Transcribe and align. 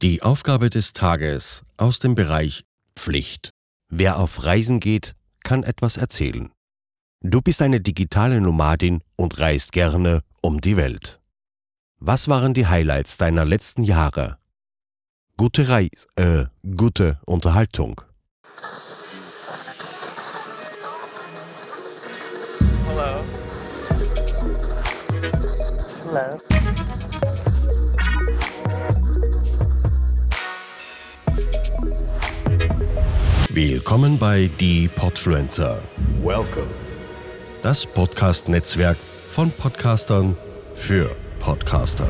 Die 0.00 0.22
Aufgabe 0.22 0.70
des 0.70 0.92
Tages 0.92 1.64
aus 1.76 1.98
dem 1.98 2.14
Bereich 2.14 2.64
Pflicht. 2.94 3.50
Wer 3.88 4.20
auf 4.20 4.44
Reisen 4.44 4.78
geht, 4.78 5.16
kann 5.42 5.64
etwas 5.64 5.96
erzählen. 5.96 6.52
Du 7.20 7.42
bist 7.42 7.60
eine 7.62 7.80
digitale 7.80 8.40
Nomadin 8.40 9.02
und 9.16 9.40
reist 9.40 9.72
gerne 9.72 10.22
um 10.40 10.60
die 10.60 10.76
Welt. 10.76 11.18
Was 11.98 12.28
waren 12.28 12.54
die 12.54 12.68
Highlights 12.68 13.16
deiner 13.16 13.44
letzten 13.44 13.82
Jahre? 13.82 14.38
Gute 15.36 15.68
Reis, 15.68 16.06
äh, 16.14 16.44
gute 16.76 17.18
Unterhaltung. 17.26 18.00
Hello. 22.86 23.24
Hello. 26.04 26.57
Willkommen 33.60 34.20
bei 34.20 34.48
Die 34.60 34.86
Podfluencer, 34.86 35.82
Welcome. 36.22 36.68
das 37.60 37.84
Podcast-Netzwerk 37.84 38.96
von 39.30 39.50
Podcastern 39.50 40.36
für 40.76 41.10
Podcaster. 41.40 42.06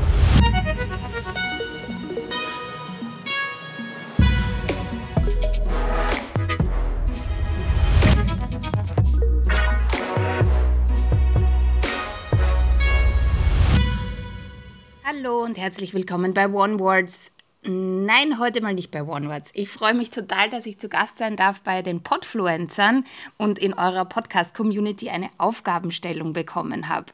Hallo 15.03 15.43
und 15.43 15.57
herzlich 15.57 15.95
willkommen 15.95 16.35
bei 16.35 16.47
One 16.47 16.77
Words. 16.77 17.31
Nein, 17.67 18.39
heute 18.39 18.61
mal 18.61 18.73
nicht 18.73 18.89
bei 18.89 19.03
One 19.03 19.27
Words. 19.27 19.51
Ich 19.53 19.67
freue 19.67 19.93
mich 19.93 20.09
total, 20.09 20.49
dass 20.49 20.65
ich 20.65 20.79
zu 20.79 20.87
Gast 20.87 21.17
sein 21.17 21.35
darf 21.35 21.59
bei 21.59 21.81
den 21.81 22.01
Podfluencern 22.01 23.03
und 23.35 23.59
in 23.59 23.73
eurer 23.73 24.05
Podcast-Community 24.05 25.09
eine 25.09 25.29
Aufgabenstellung 25.37 26.31
bekommen 26.31 26.87
habe. 26.87 27.07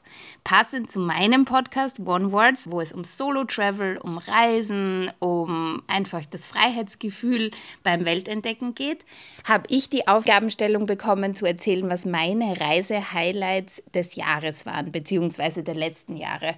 Passend 0.43 0.91
zu 0.91 0.99
meinem 0.99 1.45
Podcast 1.45 1.99
One 1.99 2.31
Words, 2.31 2.69
wo 2.69 2.79
es 2.79 2.93
um 2.93 3.03
Solo-Travel, 3.03 3.97
um 3.97 4.19
Reisen, 4.19 5.09
um 5.17 5.81
einfach 5.87 6.23
das 6.27 6.45
Freiheitsgefühl 6.45 7.49
beim 7.81 8.05
Weltentdecken 8.05 8.75
geht, 8.75 9.03
habe 9.45 9.63
ich 9.69 9.89
die 9.89 10.07
Aufgabenstellung 10.07 10.85
bekommen, 10.85 11.33
zu 11.33 11.47
erzählen, 11.47 11.89
was 11.89 12.05
meine 12.05 12.61
Reise-Highlights 12.61 13.81
des 13.95 14.13
Jahres 14.13 14.67
waren, 14.67 14.91
beziehungsweise 14.91 15.63
der 15.63 15.75
letzten 15.75 16.17
Jahre. 16.17 16.53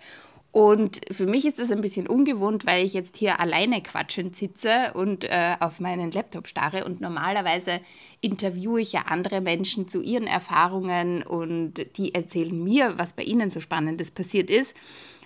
Und 0.51 1.01
für 1.11 1.27
mich 1.27 1.45
ist 1.45 1.59
das 1.59 1.71
ein 1.71 1.81
bisschen 1.81 2.07
ungewohnt, 2.07 2.65
weil 2.65 2.85
ich 2.85 2.93
jetzt 2.93 3.17
hier 3.17 3.39
alleine 3.39 3.81
quatschend 3.83 4.35
sitze 4.35 4.91
und 4.93 5.23
äh, 5.25 5.55
auf 5.59 5.79
meinen 5.79 6.11
Laptop 6.11 6.47
starre. 6.47 6.85
Und 6.85 7.01
normalerweise 7.01 7.81
interviewe 8.21 8.81
ich 8.81 8.93
ja 8.93 9.01
andere 9.07 9.41
Menschen 9.41 9.87
zu 9.87 10.01
ihren 10.01 10.25
Erfahrungen 10.25 11.23
und 11.23 11.97
die 11.97 12.15
erzählen 12.15 12.63
mir, 12.63 12.97
was 12.97 13.13
bei 13.13 13.23
ihnen 13.23 13.51
so 13.51 13.59
Spannendes 13.59 14.11
passiert 14.11 14.49
ist. 14.49 14.75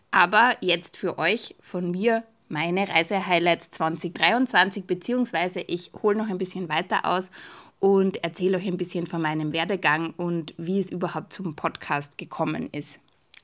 Aber 0.09 0.55
jetzt 0.59 0.97
für 0.97 1.17
euch 1.17 1.55
von 1.61 1.91
mir 1.91 2.23
meine 2.49 2.89
Reisehighlights 2.89 3.71
2023, 3.71 4.85
beziehungsweise 4.85 5.61
ich 5.61 5.91
hole 6.03 6.17
noch 6.17 6.29
ein 6.29 6.39
bisschen 6.39 6.67
weiter 6.67 7.05
aus 7.05 7.31
und 7.79 8.21
erzähle 8.23 8.57
euch 8.57 8.67
ein 8.67 8.77
bisschen 8.77 9.07
von 9.07 9.21
meinem 9.21 9.53
Werdegang 9.53 10.13
und 10.17 10.53
wie 10.57 10.79
es 10.81 10.91
überhaupt 10.91 11.31
zum 11.31 11.55
Podcast 11.55 12.17
gekommen 12.17 12.67
ist 12.73 12.99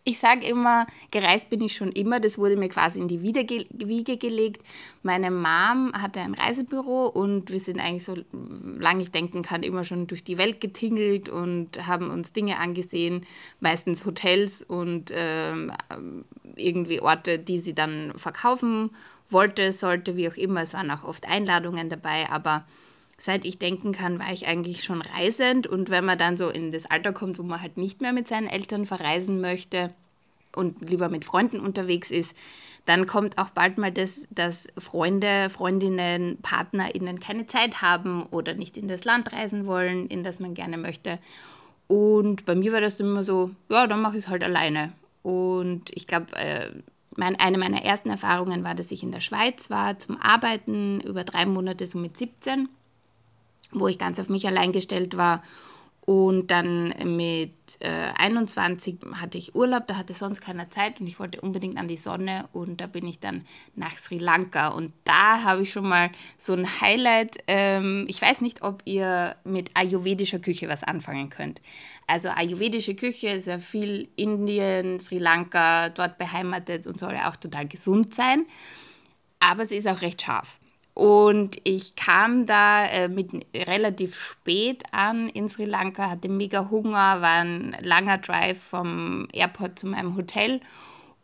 ich 0.07 0.19
sage 0.19 0.47
immer, 0.47 0.87
gereist 1.11 1.49
bin 1.49 1.59
ich 1.59 1.75
schon 1.75 1.91
immer. 1.91 2.21
Das 2.21 2.37
wurde 2.37 2.55
mir 2.55 2.69
quasi 2.69 2.97
in 2.97 3.09
die 3.09 3.21
Wiege 3.21 4.17
gelegt. 4.17 4.61
Meine 5.03 5.29
Mom 5.29 5.91
hatte 5.93 6.21
ein 6.21 6.33
Reisebüro 6.33 7.07
und 7.07 7.51
wir 7.51 7.59
sind 7.59 7.81
eigentlich 7.81 8.05
so 8.05 8.15
lange 8.79 9.01
ich 9.01 9.11
denken 9.11 9.41
kann 9.41 9.63
immer 9.63 9.83
schon 9.83 10.07
durch 10.07 10.23
die 10.23 10.37
Welt 10.37 10.61
getingelt 10.61 11.27
und 11.27 11.85
haben 11.85 12.09
uns 12.09 12.31
Dinge 12.31 12.57
angesehen, 12.57 13.25
meistens 13.59 14.05
Hotels 14.05 14.61
und 14.61 15.11
äh, 15.11 15.51
irgendwie 16.55 17.01
Orte, 17.01 17.37
die 17.37 17.59
sie 17.59 17.75
dann 17.75 18.13
verkaufen 18.15 18.91
wollte, 19.29 19.73
sollte, 19.73 20.15
wie 20.15 20.29
auch 20.29 20.37
immer. 20.37 20.63
Es 20.63 20.73
waren 20.73 20.89
auch 20.89 21.03
oft 21.03 21.27
Einladungen 21.27 21.89
dabei, 21.89 22.29
aber 22.29 22.63
seit 23.19 23.45
ich 23.45 23.57
denken 23.57 23.91
kann, 23.91 24.19
war 24.19 24.31
ich 24.31 24.47
eigentlich 24.47 24.83
schon 24.83 25.01
reisend. 25.01 25.67
Und 25.67 25.89
wenn 25.89 26.05
man 26.05 26.17
dann 26.17 26.37
so 26.37 26.49
in 26.49 26.71
das 26.71 26.85
Alter 26.85 27.13
kommt, 27.13 27.39
wo 27.39 27.43
man 27.43 27.61
halt 27.61 27.77
nicht 27.77 28.01
mehr 28.01 28.13
mit 28.13 28.27
seinen 28.27 28.47
Eltern 28.47 28.85
verreisen 28.85 29.41
möchte 29.41 29.93
und 30.55 30.87
lieber 30.89 31.09
mit 31.09 31.25
Freunden 31.25 31.59
unterwegs 31.59 32.11
ist, 32.11 32.35
dann 32.85 33.05
kommt 33.05 33.37
auch 33.37 33.49
bald 33.49 33.77
mal 33.77 33.91
das, 33.91 34.21
dass 34.29 34.67
Freunde, 34.77 35.49
Freundinnen, 35.49 36.37
PartnerInnen 36.41 37.19
keine 37.19 37.45
Zeit 37.45 37.81
haben 37.81 38.23
oder 38.27 38.53
nicht 38.53 38.77
in 38.77 38.87
das 38.87 39.03
Land 39.03 39.33
reisen 39.33 39.65
wollen, 39.65 40.07
in 40.07 40.23
das 40.23 40.39
man 40.39 40.53
gerne 40.53 40.77
möchte. 40.77 41.19
Und 41.87 42.45
bei 42.45 42.55
mir 42.55 42.71
war 42.71 42.81
das 42.81 42.99
immer 42.99 43.23
so, 43.23 43.51
ja, 43.69 43.87
dann 43.87 44.01
mache 44.01 44.17
ich 44.17 44.23
es 44.23 44.29
halt 44.29 44.43
alleine. 44.43 44.93
Und 45.21 45.91
ich 45.95 46.07
glaube, 46.07 46.27
äh, 46.37 46.69
mein, 47.17 47.37
eine 47.37 47.57
meiner 47.57 47.83
ersten 47.83 48.09
Erfahrungen 48.09 48.63
war, 48.63 48.75
dass 48.75 48.91
ich 48.91 49.03
in 49.03 49.11
der 49.11 49.19
Schweiz 49.19 49.69
war 49.69 49.99
zum 49.99 50.21
Arbeiten 50.21 51.01
über 51.01 51.25
drei 51.25 51.45
Monate, 51.45 51.87
so 51.87 51.97
mit 51.97 52.15
17 52.15 52.69
wo 53.71 53.87
ich 53.87 53.97
ganz 53.97 54.19
auf 54.19 54.29
mich 54.29 54.47
allein 54.47 54.71
gestellt 54.71 55.17
war. 55.17 55.41
Und 56.09 56.51
dann 56.51 56.93
mit 57.17 57.51
äh, 57.81 57.89
21 58.17 58.99
hatte 59.15 59.37
ich 59.37 59.55
Urlaub, 59.55 59.87
da 59.87 59.97
hatte 59.97 60.13
sonst 60.13 60.39
keiner 60.39 60.69
Zeit 60.69 61.01
und 61.01 61.07
ich 61.07 61.19
wollte 61.19 61.41
unbedingt 61.41 61.77
an 61.77 61.89
die 61.89 61.97
Sonne 61.97 62.47
und 62.53 62.79
da 62.79 62.87
bin 62.87 63.05
ich 63.05 63.19
dann 63.19 63.45
nach 63.75 63.91
Sri 63.91 64.17
Lanka 64.17 64.69
und 64.69 64.93
da 65.03 65.43
habe 65.43 65.63
ich 65.63 65.71
schon 65.73 65.89
mal 65.89 66.09
so 66.37 66.53
ein 66.53 66.65
Highlight. 66.79 67.39
Ähm, 67.47 68.05
ich 68.07 68.21
weiß 68.21 68.39
nicht, 68.39 68.61
ob 68.61 68.83
ihr 68.85 69.35
mit 69.43 69.71
ayurvedischer 69.73 70.39
Küche 70.39 70.69
was 70.69 70.85
anfangen 70.85 71.29
könnt. 71.29 71.61
Also 72.07 72.29
ayurvedische 72.29 72.95
Küche 72.95 73.27
ist 73.27 73.47
ja 73.47 73.59
viel 73.59 74.07
Indien, 74.15 75.01
Sri 75.01 75.17
Lanka, 75.17 75.89
dort 75.89 76.17
beheimatet 76.17 76.87
und 76.87 76.97
soll 76.97 77.15
ja 77.15 77.29
auch 77.29 77.35
total 77.35 77.67
gesund 77.67 78.13
sein, 78.13 78.45
aber 79.41 79.65
sie 79.65 79.75
ist 79.75 79.89
auch 79.89 80.01
recht 80.01 80.21
scharf. 80.21 80.57
Und 80.97 81.57
ich 81.63 81.95
kam 81.95 82.47
da 82.47 82.87
äh, 82.87 83.07
mit 83.07 83.45
relativ 83.55 84.19
spät 84.19 84.81
an 84.91 85.29
in 85.29 85.47
Sri 85.47 85.65
Lanka, 85.65 86.09
hatte 86.09 86.27
mega 86.27 86.71
Hunger, 86.71 87.21
war 87.21 87.43
ein 87.43 87.77
langer 87.81 88.17
Drive 88.17 88.59
vom 88.59 89.27
Airport 89.31 89.77
zu 89.77 89.85
meinem 89.85 90.15
Hotel. 90.17 90.59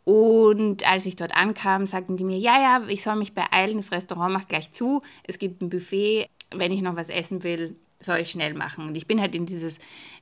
Und 0.04 0.88
als 0.88 1.06
ich 1.06 1.16
dort 1.16 1.34
ankam, 1.36 1.88
sagten 1.88 2.16
die 2.16 2.22
mir, 2.22 2.38
ja, 2.38 2.56
ja, 2.62 2.82
ich 2.86 3.02
soll 3.02 3.16
mich 3.16 3.34
beeilen, 3.34 3.78
das 3.78 3.90
Restaurant 3.90 4.32
macht 4.32 4.48
gleich 4.48 4.70
zu, 4.70 5.02
es 5.24 5.40
gibt 5.40 5.60
ein 5.60 5.70
Buffet, 5.70 6.28
wenn 6.54 6.70
ich 6.70 6.80
noch 6.80 6.94
was 6.94 7.08
essen 7.08 7.42
will, 7.42 7.74
soll 8.04 8.18
ich 8.18 8.30
schnell 8.30 8.54
machen. 8.54 8.86
Und 8.88 8.96
ich 8.96 9.06
bin 9.06 9.20
halt 9.20 9.34
in 9.34 9.46
dieses 9.46 9.78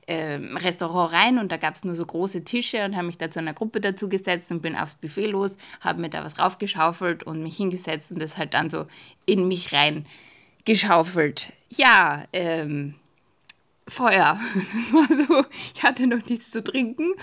äh, 0.07 0.39
Restaurant 0.55 1.13
rein 1.13 1.37
und 1.37 1.51
da 1.51 1.57
gab 1.57 1.75
es 1.75 1.83
nur 1.83 1.95
so 1.95 2.05
große 2.05 2.43
Tische 2.43 2.85
und 2.85 2.95
habe 2.95 3.07
mich 3.07 3.17
da 3.17 3.31
zu 3.31 3.39
einer 3.39 3.53
Gruppe 3.53 3.81
dazu 3.81 4.09
gesetzt 4.09 4.51
und 4.51 4.61
bin 4.61 4.75
aufs 4.75 4.95
Buffet 4.95 5.27
los, 5.27 5.57
habe 5.81 6.01
mir 6.01 6.09
da 6.09 6.23
was 6.23 6.39
raufgeschaufelt 6.39 7.23
und 7.23 7.43
mich 7.43 7.57
hingesetzt 7.57 8.11
und 8.11 8.21
das 8.21 8.37
halt 8.37 8.53
dann 8.53 8.69
so 8.69 8.85
in 9.25 9.47
mich 9.47 9.73
rein 9.73 10.05
geschaufelt. 10.65 11.53
Ja, 11.69 12.23
ähm, 12.33 12.95
Feuer. 13.87 14.39
So, 15.27 15.45
ich 15.75 15.83
hatte 15.83 16.07
noch 16.07 16.25
nichts 16.27 16.51
zu 16.51 16.63
trinken 16.63 17.13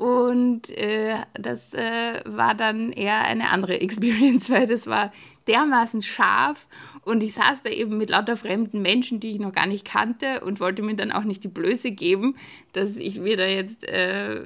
und 0.00 0.70
äh, 0.78 1.18
das 1.34 1.74
äh, 1.74 2.22
war 2.24 2.54
dann 2.54 2.90
eher 2.90 3.20
eine 3.20 3.50
andere 3.50 3.78
Experience, 3.82 4.48
weil 4.48 4.66
das 4.66 4.86
war 4.86 5.12
dermaßen 5.46 6.00
scharf 6.00 6.68
und 7.04 7.22
ich 7.22 7.34
saß 7.34 7.62
da 7.64 7.68
eben 7.68 7.98
mit 7.98 8.08
lauter 8.08 8.38
fremden 8.38 8.80
Menschen, 8.80 9.20
die 9.20 9.32
ich 9.32 9.38
noch 9.38 9.52
gar 9.52 9.66
nicht 9.66 9.84
kannte 9.84 10.40
und 10.40 10.58
wollte 10.58 10.80
mir 10.80 10.94
dann 10.94 11.12
auch 11.12 11.24
nicht 11.24 11.44
die 11.44 11.48
Blöße 11.48 11.90
geben, 11.90 12.34
dass 12.72 12.96
ich 12.96 13.20
mir 13.20 13.36
da 13.36 13.44
jetzt 13.44 13.86
äh, 13.90 14.40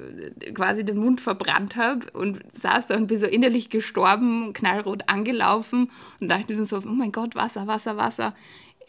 quasi 0.53 0.83
den 0.83 0.97
Mund 0.97 1.21
verbrannt 1.21 1.77
habe 1.77 2.05
und 2.11 2.41
saß 2.51 2.87
da 2.87 2.97
und 2.97 3.07
bin 3.07 3.21
so 3.21 3.25
innerlich 3.25 3.69
gestorben, 3.69 4.51
knallrot 4.51 5.03
angelaufen 5.07 5.89
und 6.19 6.27
dachte 6.27 6.53
mir 6.53 6.65
so, 6.65 6.79
oh 6.79 6.89
mein 6.89 7.13
Gott, 7.13 7.33
Wasser, 7.35 7.65
Wasser, 7.65 7.95
Wasser. 7.95 8.35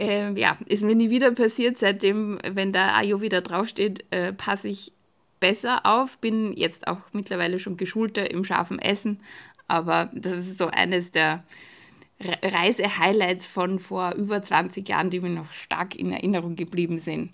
Äh, 0.01 0.33
ja, 0.33 0.57
ist 0.67 0.83
mir 0.83 0.97
nie 0.97 1.11
wieder 1.11 1.31
passiert. 1.31 1.79
Seitdem, 1.79 2.41
wenn 2.51 2.73
da 2.73 2.97
Ayo 2.97 3.21
wieder 3.21 3.41
draufsteht, 3.41 4.05
äh, 4.11 4.33
passe 4.33 4.67
ich 4.67 4.96
besser 5.41 5.85
auf, 5.85 6.19
bin 6.19 6.53
jetzt 6.53 6.87
auch 6.87 7.01
mittlerweile 7.13 7.59
schon 7.59 7.77
geschulter 7.77 8.31
im 8.31 8.45
scharfen 8.45 8.79
Essen, 8.79 9.21
aber 9.69 10.11
das 10.15 10.35
ist 10.35 10.59
so 10.59 10.69
eines 10.69 11.11
der 11.11 11.45
Reise-Highlights 12.21 13.47
von 13.47 13.79
vor 13.79 14.15
über 14.15 14.43
20 14.43 14.89
Jahren, 14.89 15.11
die 15.11 15.21
mir 15.21 15.31
noch 15.31 15.53
stark 15.53 15.95
in 15.95 16.13
Erinnerung 16.13 16.57
geblieben 16.57 16.99
sind. 17.01 17.33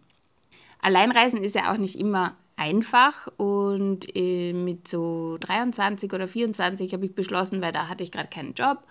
Alleinreisen 0.81 1.43
ist 1.43 1.55
ja 1.55 1.73
auch 1.73 1.79
nicht 1.79 1.99
immer 1.99 2.37
einfach. 2.57 3.29
Und 3.37 4.07
äh, 4.17 4.53
mit 4.53 4.89
so 4.89 5.37
23 5.41 6.13
oder 6.13 6.29
24 6.29 6.93
habe 6.93 7.07
ich 7.07 7.15
beschlossen, 7.15 7.63
weil 7.63 7.73
da 7.73 7.89
hatte 7.89 8.03
ich 8.03 8.13
gerade 8.13 8.29
keinen 8.29 8.55
Job 8.55 8.83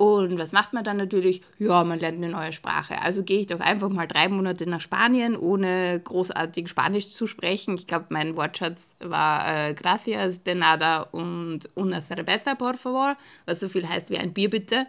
und 0.00 0.38
was 0.38 0.52
macht 0.52 0.72
man 0.72 0.82
dann 0.82 0.96
natürlich? 0.96 1.42
Ja, 1.58 1.84
man 1.84 2.00
lernt 2.00 2.16
eine 2.16 2.30
neue 2.30 2.54
Sprache. 2.54 3.02
Also 3.02 3.22
gehe 3.22 3.40
ich 3.40 3.48
doch 3.48 3.60
einfach 3.60 3.90
mal 3.90 4.06
drei 4.06 4.30
Monate 4.30 4.66
nach 4.66 4.80
Spanien, 4.80 5.36
ohne 5.36 6.00
großartig 6.02 6.68
Spanisch 6.68 7.10
zu 7.10 7.26
sprechen. 7.26 7.74
Ich 7.74 7.86
glaube, 7.86 8.06
mein 8.08 8.34
Wortschatz 8.34 8.94
war 9.00 9.68
äh, 9.68 9.74
Gracias 9.74 10.42
de 10.42 10.54
nada 10.54 11.02
und 11.02 11.68
una 11.74 12.00
cerveza, 12.00 12.54
por 12.54 12.78
favor, 12.78 13.18
was 13.44 13.60
so 13.60 13.68
viel 13.68 13.86
heißt 13.86 14.08
wie 14.08 14.16
ein 14.16 14.32
Bier 14.32 14.48
bitte. 14.48 14.86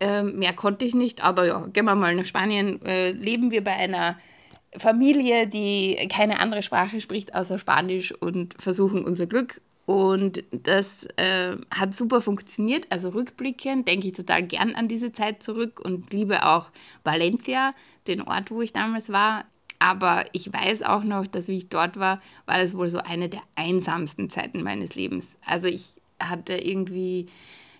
Ähm, 0.00 0.38
mehr 0.38 0.52
konnte 0.52 0.84
ich 0.84 0.94
nicht, 0.94 1.24
aber 1.24 1.46
ja, 1.46 1.66
gehen 1.72 1.86
wir 1.86 1.94
mal 1.94 2.14
nach 2.14 2.26
Spanien. 2.26 2.84
Äh, 2.84 3.12
leben 3.12 3.52
wir 3.52 3.64
bei 3.64 3.72
einer 3.72 4.18
Familie, 4.76 5.46
die 5.46 5.96
keine 6.10 6.40
andere 6.40 6.62
Sprache 6.62 7.00
spricht 7.00 7.34
außer 7.34 7.58
Spanisch 7.58 8.12
und 8.12 8.60
versuchen 8.60 9.02
unser 9.02 9.26
Glück. 9.26 9.62
Und 9.84 10.44
das 10.52 11.06
äh, 11.16 11.56
hat 11.70 11.96
super 11.96 12.20
funktioniert. 12.20 12.86
Also 12.90 13.08
rückblickend 13.10 13.88
denke 13.88 14.08
ich 14.08 14.14
total 14.14 14.42
gern 14.44 14.74
an 14.74 14.88
diese 14.88 15.12
Zeit 15.12 15.42
zurück 15.42 15.80
und 15.80 16.12
liebe 16.12 16.46
auch 16.46 16.70
Valencia, 17.04 17.74
den 18.06 18.22
Ort, 18.22 18.50
wo 18.50 18.62
ich 18.62 18.72
damals 18.72 19.10
war. 19.10 19.44
Aber 19.80 20.24
ich 20.32 20.52
weiß 20.52 20.82
auch 20.82 21.02
noch, 21.02 21.26
dass 21.26 21.48
wie 21.48 21.58
ich 21.58 21.68
dort 21.68 21.98
war, 21.98 22.20
war 22.46 22.58
das 22.58 22.76
wohl 22.76 22.88
so 22.88 22.98
eine 22.98 23.28
der 23.28 23.42
einsamsten 23.56 24.30
Zeiten 24.30 24.62
meines 24.62 24.94
Lebens. 24.94 25.36
Also 25.44 25.66
ich 25.66 25.96
hatte 26.20 26.54
irgendwie 26.54 27.26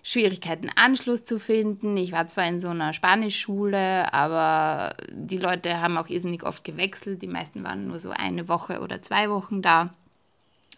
Schwierigkeiten, 0.05 0.69
Anschluss 0.75 1.23
zu 1.23 1.39
finden. 1.39 1.95
Ich 1.95 2.11
war 2.11 2.27
zwar 2.27 2.45
in 2.45 2.59
so 2.59 2.67
einer 2.67 2.91
Spanischschule, 2.91 4.13
aber 4.13 4.93
die 5.09 5.37
Leute 5.37 5.79
haben 5.79 5.97
auch 5.97 6.09
irrsinnig 6.09 6.43
oft 6.43 6.65
gewechselt. 6.65 7.21
Die 7.21 7.27
meisten 7.27 7.63
waren 7.63 7.87
nur 7.87 7.99
so 7.99 8.09
eine 8.09 8.49
Woche 8.49 8.81
oder 8.81 9.01
zwei 9.01 9.29
Wochen 9.29 9.61
da. 9.61 9.93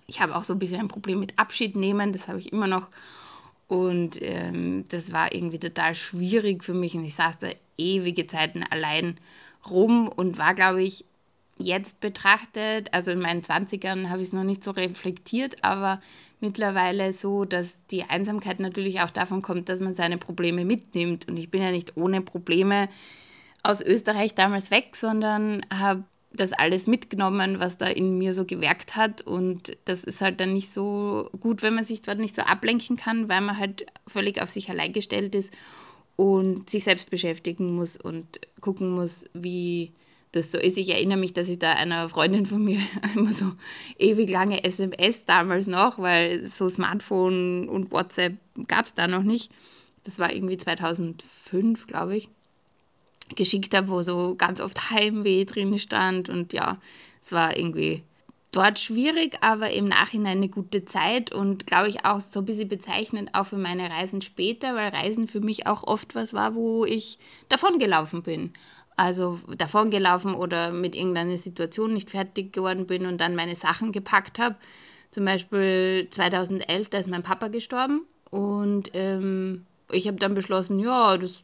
Ich 0.08 0.22
habe 0.22 0.36
auch 0.36 0.44
so 0.44 0.54
ein 0.54 0.60
bisschen 0.60 0.80
ein 0.80 0.88
Problem 0.88 1.20
mit 1.20 1.38
Abschied 1.40 1.76
nehmen, 1.76 2.12
das 2.12 2.28
habe 2.28 2.40
ich 2.40 2.52
immer 2.52 2.68
noch. 2.68 2.88
Und 3.68 4.22
ähm, 4.22 4.86
das 4.90 5.12
war 5.12 5.34
irgendwie 5.34 5.60
total 5.60 5.96
schwierig 5.96 6.64
für 6.64 6.74
mich. 6.74 6.96
Und 6.96 7.04
ich 7.04 7.16
saß 7.16 7.40
da 7.40 7.48
ewige 7.78 8.28
Zeiten 8.28 8.64
allein 8.64 9.18
rum 9.70 10.08
und 10.08 10.38
war, 10.38 10.54
glaube 10.54 10.84
ich, 10.84 11.06
jetzt 11.58 12.00
betrachtet, 12.00 12.94
also 12.94 13.12
in 13.12 13.20
meinen 13.20 13.42
20ern 13.42 14.10
habe 14.10 14.22
ich 14.22 14.28
es 14.28 14.34
noch 14.34 14.44
nicht 14.44 14.64
so 14.64 14.72
reflektiert, 14.72 15.64
aber 15.64 16.00
mittlerweile 16.42 17.14
so, 17.14 17.46
dass 17.46 17.86
die 17.88 18.04
Einsamkeit 18.04 18.60
natürlich 18.60 19.02
auch 19.02 19.10
davon 19.10 19.42
kommt, 19.42 19.70
dass 19.70 19.80
man 19.80 19.94
seine 19.94 20.18
Probleme 20.18 20.66
mitnimmt. 20.66 21.28
Und 21.28 21.38
ich 21.38 21.50
bin 21.50 21.62
ja 21.62 21.72
nicht 21.72 21.96
ohne 21.96 22.22
Probleme 22.22 22.90
aus 23.64 23.82
Österreich 23.82 24.36
damals 24.36 24.70
weg, 24.70 24.96
sondern 24.96 25.66
habe 25.74 26.04
das 26.36 26.54
alles 26.54 26.88
mitgenommen, 26.88 27.60
was 27.60 27.78
da 27.78 27.88
in 27.88 28.18
mir 28.18 28.34
so 28.34 28.46
gewerkt 28.46 28.96
hat. 28.96 29.22
Und 29.22 29.78
das 29.86 30.04
ist 30.04 30.22
halt 30.22 30.40
dann 30.40 30.54
nicht 30.54 30.72
so 30.72 31.30
gut, 31.40 31.62
wenn 31.62 31.76
man 31.76 31.86
sich 31.86 32.02
dort 32.02 32.20
nicht 32.20 32.36
so 32.36 32.42
ablenken 32.42 32.98
kann, 32.98 33.30
weil 33.30 33.42
man 33.42 33.58
halt 33.58 33.86
völlig 34.08 34.42
auf 34.42 34.50
sich 34.50 34.70
allein 34.70 34.94
gestellt 34.94 35.36
ist 35.36 35.52
und 36.16 36.70
sich 36.70 36.84
selbst 36.84 37.10
beschäftigen 37.10 37.76
muss 37.76 37.98
und 37.98 38.40
gucken 38.62 38.92
muss, 38.92 39.26
wie 39.34 39.94
das 40.32 40.52
so 40.52 40.58
ist. 40.58 40.78
Ich 40.78 40.90
erinnere 40.90 41.18
mich, 41.18 41.34
dass 41.34 41.50
ich 41.50 41.60
da 41.60 41.74
einer 41.74 42.10
Freundin 42.10 42.46
von 42.46 42.64
mir 42.64 42.80
immer 43.16 43.34
so 43.34 43.52
ewig 43.98 44.30
lange 44.30 44.64
SMS 44.64 45.26
damals 45.26 45.68
noch, 45.68 46.00
weil 46.00 46.50
so 46.50 46.70
Smartphone 46.70 47.70
und 47.70 47.92
WhatsApp 47.92 48.38
gab 48.68 48.86
es 48.86 48.94
da 48.94 49.08
noch 49.08 49.24
nicht. 49.24 49.52
Das 50.04 50.20
war 50.20 50.32
irgendwie 50.32 50.58
2005, 50.58 51.88
glaube 51.88 52.18
ich. 52.18 52.30
Geschickt 53.36 53.74
habe, 53.74 53.88
wo 53.88 54.04
so 54.04 54.36
ganz 54.36 54.62
oft 54.62 54.92
Heimweh 54.92 55.46
drin 55.46 55.80
stand. 55.80 56.30
Und 56.30 56.54
ja, 56.54 56.78
es 57.24 57.32
war 57.32 57.58
irgendwie 57.58 58.04
dort 58.52 58.80
schwierig, 58.80 59.38
aber 59.42 59.72
im 59.72 59.88
Nachhinein 59.88 60.38
eine 60.38 60.50
gute 60.50 60.86
Zeit 60.86 61.34
und 61.34 61.68
glaube 61.68 61.90
ich 61.90 62.06
auch 62.06 62.22
so 62.22 62.40
ein 62.40 62.46
bisschen 62.46 62.70
bezeichnend 62.70 63.32
auch 63.34 63.48
für 63.48 63.58
meine 63.58 63.90
Reisen 63.90 64.22
später, 64.22 64.76
weil 64.76 64.90
Reisen 64.90 65.28
für 65.28 65.42
mich 65.42 65.68
auch 65.68 65.84
oft 65.84 66.16
was 66.16 66.34
war, 66.34 66.56
wo 66.56 66.86
ich 66.86 67.20
davon 67.50 67.80
gelaufen 67.80 68.24
bin 68.24 68.54
also 68.98 69.40
davongelaufen 69.58 70.36
oder 70.36 70.72
mit 70.72 70.96
irgendeiner 70.96 71.38
Situation 71.38 71.94
nicht 71.94 72.12
fertig 72.12 72.54
geworden 72.54 72.88
bin 72.88 73.06
und 73.06 73.20
dann 73.20 73.36
meine 73.36 73.56
Sachen 73.56 73.92
gepackt 73.92 74.40
habe. 74.40 74.56
Zum 75.12 75.26
Beispiel 75.26 76.08
2011, 76.10 76.90
da 76.90 76.98
ist 77.00 77.10
mein 77.10 77.24
Papa 77.24 77.48
gestorben 77.48 78.02
und 78.32 78.92
ähm, 78.94 79.66
ich 79.92 80.08
habe 80.08 80.18
dann 80.18 80.34
beschlossen, 80.34 80.80
ja, 80.80 81.18
das 81.18 81.42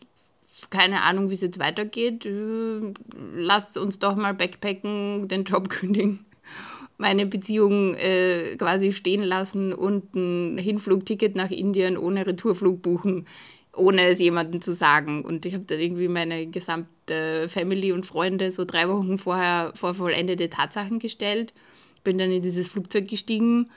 keine 0.70 1.02
Ahnung, 1.02 1.30
wie 1.30 1.34
es 1.34 1.42
jetzt 1.42 1.60
weitergeht. 1.60 2.26
Äh, 2.26 2.94
lasst 3.36 3.78
uns 3.78 4.00
doch 4.00 4.16
mal 4.16 4.34
backpacken, 4.34 5.28
den 5.28 5.44
Job 5.44 5.70
kündigen, 5.70 6.26
meine 6.98 7.26
Beziehung 7.26 7.96
äh, 7.96 8.56
quasi 8.58 8.94
stehen 8.94 9.24
lassen 9.24 9.74
und 9.74 10.14
ein 10.16 10.58
Hinflugticket 10.58 11.36
nach 11.36 11.52
Indien 11.52 11.98
ohne 11.98 12.26
Retourflug 12.26 12.82
buchen 12.82 13.26
ohne 13.76 14.04
es 14.04 14.20
jemandem 14.20 14.62
zu 14.62 14.74
sagen. 14.74 15.24
Und 15.24 15.46
ich 15.46 15.54
habe 15.54 15.64
dann 15.66 15.80
irgendwie 15.80 16.08
meine 16.08 16.48
gesamte 16.48 17.48
Family 17.50 17.92
und 17.92 18.06
Freunde 18.06 18.52
so 18.52 18.66
drei 18.66 18.88
Wochen 18.90 19.18
vorher 19.18 19.72
vor 19.76 19.94
vollendete 19.94 20.50
Tatsachen 20.50 21.00
gestellt. 21.00 21.54
Bin 22.04 22.18
dann 22.18 22.32
in 22.32 22.42
dieses 22.42 22.68
Flugzeug 22.68 23.08
gestiegen 23.08 23.70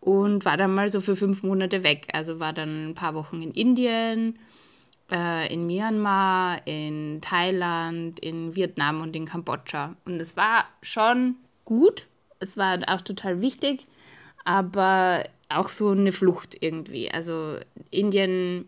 und 0.00 0.44
war 0.44 0.56
dann 0.56 0.74
mal 0.74 0.88
so 0.88 1.00
für 1.00 1.16
fünf 1.16 1.42
Monate 1.42 1.84
weg. 1.84 2.08
Also 2.12 2.40
war 2.40 2.52
dann 2.52 2.90
ein 2.90 2.94
paar 2.94 3.14
Wochen 3.14 3.42
in 3.42 3.52
Indien, 3.52 4.38
äh, 5.10 5.52
in 5.52 5.66
Myanmar, 5.66 6.66
in 6.66 7.20
Thailand, 7.20 8.20
in 8.20 8.54
Vietnam 8.54 9.00
und 9.00 9.16
in 9.16 9.26
Kambodscha. 9.26 9.96
Und 10.04 10.20
es 10.20 10.36
war 10.36 10.64
schon 10.82 11.36
gut. 11.64 12.08
Es 12.38 12.56
war 12.56 12.78
auch 12.88 13.00
total 13.00 13.40
wichtig, 13.40 13.86
aber 14.44 15.24
auch 15.48 15.68
so 15.68 15.90
eine 15.90 16.12
Flucht 16.12 16.56
irgendwie. 16.60 17.10
Also 17.10 17.56
Indien 17.90 18.66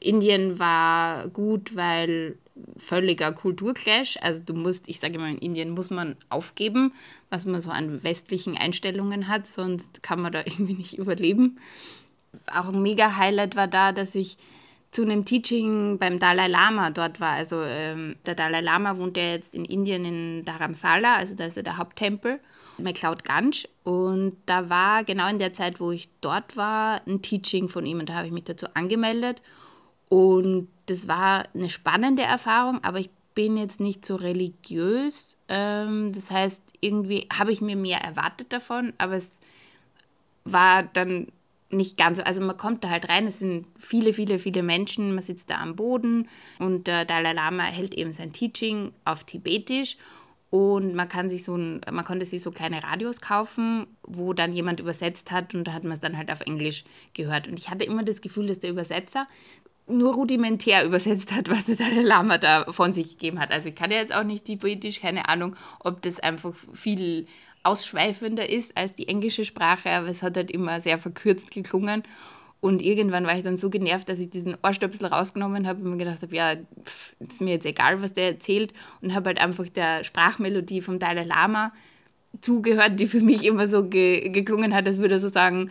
Indien 0.00 0.58
war 0.58 1.28
gut, 1.28 1.76
weil 1.76 2.38
völliger 2.76 3.32
Kulturclash. 3.32 4.18
Also 4.20 4.42
du 4.42 4.54
musst, 4.54 4.88
ich 4.88 4.98
sage 4.98 5.14
immer, 5.14 5.28
in 5.28 5.38
Indien 5.38 5.70
muss 5.70 5.90
man 5.90 6.16
aufgeben, 6.28 6.92
was 7.28 7.44
man 7.44 7.60
so 7.60 7.70
an 7.70 8.02
westlichen 8.02 8.56
Einstellungen 8.56 9.28
hat, 9.28 9.46
sonst 9.46 10.02
kann 10.02 10.20
man 10.20 10.32
da 10.32 10.40
irgendwie 10.44 10.74
nicht 10.74 10.98
überleben. 10.98 11.58
Auch 12.52 12.68
ein 12.68 12.82
mega 12.82 13.16
Highlight 13.16 13.56
war 13.56 13.66
da, 13.66 13.92
dass 13.92 14.14
ich 14.14 14.36
zu 14.90 15.02
einem 15.02 15.24
Teaching 15.24 15.98
beim 15.98 16.18
Dalai 16.18 16.48
Lama 16.48 16.90
dort 16.90 17.20
war. 17.20 17.34
Also 17.34 17.62
ähm, 17.62 18.16
der 18.26 18.34
Dalai 18.34 18.60
Lama 18.60 18.96
wohnt 18.98 19.16
ja 19.16 19.22
jetzt 19.22 19.54
in 19.54 19.64
Indien 19.64 20.04
in 20.04 20.44
Dharamsala, 20.44 21.16
also 21.16 21.34
da 21.34 21.44
ist 21.44 21.56
ja 21.56 21.62
der 21.62 21.76
Haupttempel, 21.76 22.40
McLeod 22.78 23.24
Ganj. 23.24 23.68
Und 23.84 24.36
da 24.46 24.68
war 24.68 25.04
genau 25.04 25.28
in 25.28 25.38
der 25.38 25.52
Zeit, 25.52 25.80
wo 25.80 25.92
ich 25.92 26.08
dort 26.20 26.56
war, 26.56 27.00
ein 27.06 27.22
Teaching 27.22 27.68
von 27.68 27.86
ihm 27.86 28.00
und 28.00 28.08
da 28.08 28.14
habe 28.14 28.26
ich 28.26 28.32
mich 28.32 28.44
dazu 28.44 28.66
angemeldet. 28.74 29.42
Und 30.08 30.68
das 30.86 31.06
war 31.06 31.44
eine 31.54 31.70
spannende 31.70 32.22
Erfahrung, 32.22 32.82
aber 32.82 32.98
ich 32.98 33.10
bin 33.36 33.56
jetzt 33.56 33.78
nicht 33.78 34.04
so 34.04 34.16
religiös. 34.16 35.36
Ähm, 35.48 36.12
das 36.12 36.32
heißt, 36.32 36.62
irgendwie 36.80 37.28
habe 37.32 37.52
ich 37.52 37.60
mir 37.60 37.76
mehr 37.76 38.00
erwartet 38.00 38.52
davon, 38.52 38.92
aber 38.98 39.14
es 39.14 39.38
war 40.44 40.82
dann 40.82 41.28
nicht 41.70 41.96
ganz 41.96 42.18
so. 42.18 42.24
Also 42.24 42.40
man 42.40 42.56
kommt 42.56 42.84
da 42.84 42.90
halt 42.90 43.08
rein, 43.08 43.26
es 43.26 43.38
sind 43.38 43.66
viele, 43.78 44.12
viele, 44.12 44.38
viele 44.38 44.62
Menschen, 44.62 45.14
man 45.14 45.24
sitzt 45.24 45.50
da 45.50 45.60
am 45.60 45.76
Boden 45.76 46.28
und 46.58 46.86
der 46.86 47.04
Dalai 47.04 47.32
Lama 47.32 47.64
hält 47.64 47.94
eben 47.94 48.12
sein 48.12 48.32
Teaching 48.32 48.92
auf 49.04 49.24
Tibetisch 49.24 49.96
und 50.50 50.94
man 50.94 51.08
kann 51.08 51.30
sich 51.30 51.44
so 51.44 51.54
ein, 51.54 51.80
man 51.90 52.04
konnte 52.04 52.26
sich 52.26 52.42
so 52.42 52.50
kleine 52.50 52.82
Radios 52.82 53.20
kaufen, 53.20 53.86
wo 54.02 54.32
dann 54.32 54.52
jemand 54.52 54.80
übersetzt 54.80 55.30
hat 55.30 55.54
und 55.54 55.64
da 55.64 55.72
hat 55.72 55.84
man 55.84 55.92
es 55.92 56.00
dann 56.00 56.16
halt 56.16 56.30
auf 56.30 56.40
Englisch 56.40 56.84
gehört. 57.14 57.46
Und 57.46 57.56
ich 57.56 57.70
hatte 57.70 57.84
immer 57.84 58.02
das 58.02 58.20
Gefühl, 58.20 58.48
dass 58.48 58.58
der 58.58 58.70
Übersetzer 58.70 59.28
nur 59.86 60.14
rudimentär 60.14 60.84
übersetzt 60.86 61.32
hat, 61.32 61.48
was 61.48 61.66
der 61.66 61.76
Dalai 61.76 62.02
Lama 62.02 62.38
da 62.38 62.64
von 62.72 62.92
sich 62.92 63.10
gegeben 63.10 63.38
hat. 63.38 63.52
Also 63.52 63.68
ich 63.68 63.76
kann 63.76 63.92
ja 63.92 63.98
jetzt 63.98 64.12
auch 64.12 64.24
nicht 64.24 64.44
tibetisch, 64.44 65.00
keine 65.00 65.28
Ahnung, 65.28 65.54
ob 65.78 66.02
das 66.02 66.18
einfach 66.18 66.52
viel 66.72 67.28
ausschweifender 67.62 68.48
ist 68.48 68.76
als 68.76 68.94
die 68.94 69.08
englische 69.08 69.44
Sprache, 69.44 69.90
aber 69.90 70.08
es 70.08 70.22
hat 70.22 70.36
halt 70.36 70.50
immer 70.50 70.80
sehr 70.80 70.98
verkürzt 70.98 71.50
geklungen. 71.50 72.02
Und 72.60 72.82
irgendwann 72.82 73.26
war 73.26 73.36
ich 73.36 73.42
dann 73.42 73.56
so 73.56 73.70
genervt, 73.70 74.08
dass 74.08 74.18
ich 74.18 74.28
diesen 74.28 74.56
Ohrstöpsel 74.62 75.06
rausgenommen 75.06 75.66
habe 75.66 75.82
und 75.82 75.90
mir 75.90 75.96
gedacht 75.96 76.20
habe, 76.20 76.36
ja, 76.36 76.54
pff, 76.84 77.16
ist 77.18 77.40
mir 77.40 77.54
jetzt 77.54 77.64
egal, 77.64 78.02
was 78.02 78.12
der 78.12 78.32
erzählt. 78.32 78.74
Und 79.00 79.14
habe 79.14 79.28
halt 79.28 79.40
einfach 79.40 79.66
der 79.68 80.04
Sprachmelodie 80.04 80.82
vom 80.82 80.98
Dalai 80.98 81.24
Lama 81.24 81.72
zugehört, 82.40 83.00
die 83.00 83.06
für 83.06 83.20
mich 83.20 83.44
immer 83.44 83.68
so 83.68 83.88
ge 83.88 84.28
geklungen 84.28 84.74
hat, 84.74 84.86
als 84.86 84.98
würde 84.98 85.14
er 85.14 85.20
so 85.20 85.28
sagen, 85.28 85.70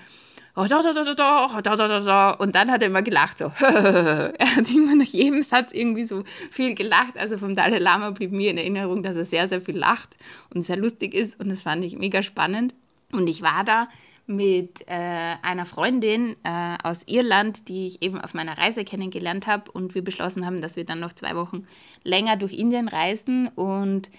oh, 0.56 0.66
da, 0.68 0.82
da, 0.82 0.94
da, 0.94 1.04
da, 1.04 1.14
da, 1.14 1.76
da, 1.76 1.88
da, 1.88 2.00
da. 2.00 2.32
Und 2.32 2.56
dann 2.56 2.72
hat 2.72 2.82
er 2.82 2.88
immer 2.88 3.02
gelacht, 3.02 3.40
so. 3.40 3.46
er 3.60 4.56
hat 4.56 4.70
immer 4.70 4.96
nach 4.96 5.06
jedem 5.06 5.42
Satz 5.42 5.72
irgendwie 5.72 6.06
so 6.06 6.24
viel 6.52 6.76
gelacht. 6.76 7.18
Also 7.18 7.38
vom 7.38 7.56
Dalai 7.56 7.80
Lama 7.80 8.12
blieb 8.12 8.32
mir 8.32 8.52
in 8.52 8.58
Erinnerung, 8.58 9.04
dass 9.04 9.16
er 9.16 9.26
sehr, 9.26 9.48
sehr 9.48 9.62
viel 9.62 9.78
lacht 9.78 10.16
und 10.54 10.64
sehr 10.64 10.78
lustig 10.78 11.14
ist. 11.14 11.40
Und 11.40 11.50
das 11.50 11.64
fand 11.64 11.84
ich 11.84 11.98
mega 11.98 12.22
spannend. 12.22 12.74
Und 13.12 13.28
ich 13.28 13.42
war 13.42 13.64
da 13.64 13.88
mit 14.28 14.88
äh, 14.88 15.36
einer 15.42 15.66
Freundin 15.66 16.36
äh, 16.44 16.78
aus 16.84 17.02
Irland, 17.08 17.68
die 17.68 17.88
ich 17.88 18.04
eben 18.04 18.22
auf 18.22 18.36
meiner 18.36 18.58
Reise 18.58 18.84
kennengelernt 18.84 19.48
habe. 19.48 19.72
Und 19.72 19.96
wir 19.96 20.04
beschlossen 20.04 20.46
haben, 20.46 20.62
dass 20.62 20.76
wir 20.76 20.86
dann 20.86 21.00
noch 21.00 21.14
zwei 21.14 21.36
Wochen 21.36 21.66
länger 22.04 22.36
durch 22.36 22.54
Indien 22.54 22.88
reisen. 22.88 23.48
Und 23.48 24.12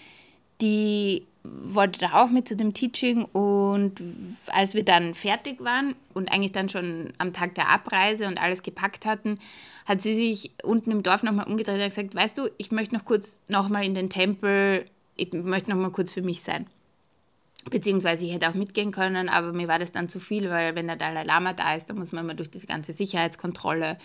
die 0.60 1.26
wollte 1.42 2.00
da 2.00 2.22
auch 2.22 2.30
mit 2.30 2.46
zu 2.46 2.54
dem 2.54 2.74
Teaching 2.74 3.24
und 3.24 3.94
als 4.48 4.74
wir 4.74 4.84
dann 4.84 5.14
fertig 5.14 5.60
waren 5.60 5.94
und 6.12 6.32
eigentlich 6.32 6.52
dann 6.52 6.68
schon 6.68 7.12
am 7.18 7.32
Tag 7.32 7.54
der 7.54 7.68
Abreise 7.68 8.26
und 8.26 8.40
alles 8.40 8.62
gepackt 8.62 9.06
hatten, 9.06 9.38
hat 9.86 10.02
sie 10.02 10.14
sich 10.14 10.52
unten 10.62 10.90
im 10.90 11.02
Dorf 11.02 11.22
nochmal 11.22 11.46
umgedreht 11.46 11.80
und 11.80 11.88
gesagt, 11.88 12.14
weißt 12.14 12.36
du, 12.36 12.50
ich 12.58 12.70
möchte 12.70 12.94
noch 12.94 13.04
kurz 13.04 13.40
nochmal 13.48 13.84
in 13.84 13.94
den 13.94 14.10
Tempel, 14.10 14.84
ich 15.16 15.32
möchte 15.32 15.70
nochmal 15.70 15.90
kurz 15.90 16.12
für 16.12 16.22
mich 16.22 16.42
sein. 16.42 16.66
Beziehungsweise 17.70 18.24
ich 18.24 18.32
hätte 18.32 18.48
auch 18.48 18.54
mitgehen 18.54 18.90
können, 18.90 19.28
aber 19.28 19.52
mir 19.52 19.68
war 19.68 19.78
das 19.78 19.92
dann 19.92 20.08
zu 20.08 20.18
viel, 20.18 20.48
weil 20.48 20.74
wenn 20.76 20.86
der 20.86 20.96
Dalai 20.96 21.24
Lama 21.24 21.52
da 21.52 21.74
ist, 21.74 21.90
dann 21.90 21.98
muss 21.98 22.12
man 22.12 22.24
immer 22.24 22.34
durch 22.34 22.50
diese 22.50 22.66
ganze 22.66 22.92
Sicherheitskontrolle 22.92 23.98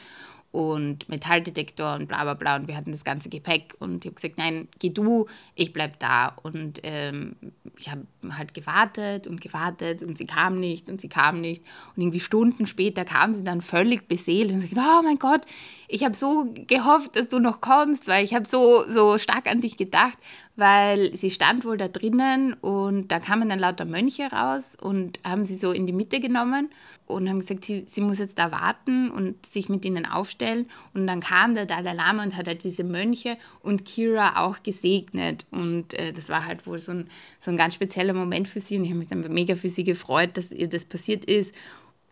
und 0.55 1.09
Metalldetektor 1.09 1.95
und 1.95 2.07
bla 2.07 2.24
bla 2.24 2.33
bla. 2.33 2.55
Und 2.55 2.69
wir 2.69 2.77
hatten 2.77 2.93
das 2.93 3.03
ganze 3.03 3.27
Gepäck. 3.27 3.75
Und 3.79 4.05
ich 4.05 4.09
habe 4.09 4.15
gesagt, 4.15 4.38
nein, 4.38 4.69
geh 4.79 4.89
du, 4.89 5.25
ich 5.53 5.74
bleib 5.74 6.00
da. 6.00 6.29
Und 6.43 6.79
ähm, 6.83 7.35
ich 7.77 7.91
habe 7.91 8.05
halt 8.38 8.53
gewartet 8.53 9.27
und 9.27 9.41
gewartet 9.41 10.01
und 10.01 10.17
sie 10.17 10.25
kam 10.25 10.57
nicht 10.57 10.88
und 10.88 11.01
sie 11.01 11.09
kam 11.09 11.41
nicht. 11.41 11.62
Und 11.95 12.03
irgendwie 12.03 12.21
Stunden 12.21 12.67
später 12.67 13.03
kam 13.03 13.33
sie 13.33 13.43
dann 13.43 13.59
völlig 13.59 14.07
beseelt 14.07 14.51
und 14.51 14.62
sagte, 14.62 14.77
oh 14.79 15.01
mein 15.03 15.19
Gott, 15.19 15.41
ich 15.87 16.03
habe 16.03 16.15
so 16.15 16.47
gehofft, 16.67 17.15
dass 17.15 17.29
du 17.29 17.39
noch 17.39 17.61
kommst, 17.61 18.07
weil 18.07 18.25
ich 18.25 18.33
habe 18.33 18.47
so, 18.47 18.83
so 18.89 19.17
stark 19.17 19.47
an 19.47 19.61
dich 19.61 19.77
gedacht 19.77 20.17
weil 20.55 21.13
sie 21.15 21.29
stand 21.29 21.65
wohl 21.65 21.77
da 21.77 21.87
drinnen 21.87 22.53
und 22.53 23.09
da 23.09 23.19
kamen 23.19 23.49
dann 23.49 23.59
lauter 23.59 23.85
Mönche 23.85 24.23
raus 24.31 24.77
und 24.81 25.19
haben 25.23 25.43
sie 25.43 25.55
so 25.55 25.71
in 25.71 25.85
die 25.85 25.93
Mitte 25.93 26.21
genommen 26.21 26.69
und 27.07 27.29
haben 27.29 27.39
gesagt, 27.39 27.65
sie, 27.65 27.83
sie 27.85 28.01
muss 28.01 28.19
jetzt 28.19 28.39
da 28.39 28.51
warten 28.51 29.11
und 29.11 29.45
sich 29.45 29.67
mit 29.67 29.83
ihnen 29.83 30.05
aufstellen. 30.05 30.67
Und 30.93 31.07
dann 31.07 31.19
kam 31.19 31.55
der 31.55 31.65
Dalai 31.65 31.93
Lama 31.93 32.23
und 32.23 32.37
hat 32.37 32.47
halt 32.47 32.63
diese 32.63 32.83
Mönche 32.83 33.37
und 33.61 33.85
Kira 33.85 34.45
auch 34.45 34.63
gesegnet. 34.63 35.45
Und 35.51 35.93
äh, 35.99 36.13
das 36.13 36.29
war 36.29 36.45
halt 36.45 36.65
wohl 36.65 36.79
so 36.79 36.93
ein, 36.93 37.09
so 37.39 37.51
ein 37.51 37.57
ganz 37.57 37.73
spezieller 37.75 38.13
Moment 38.13 38.47
für 38.47 38.61
sie 38.61 38.77
und 38.77 38.85
ich 38.85 38.91
habe 38.91 38.99
mich 38.99 39.09
dann 39.09 39.21
mega 39.33 39.55
für 39.55 39.69
sie 39.69 39.83
gefreut, 39.83 40.37
dass 40.37 40.51
ihr 40.51 40.69
das 40.69 40.85
passiert 40.85 41.25
ist. 41.25 41.53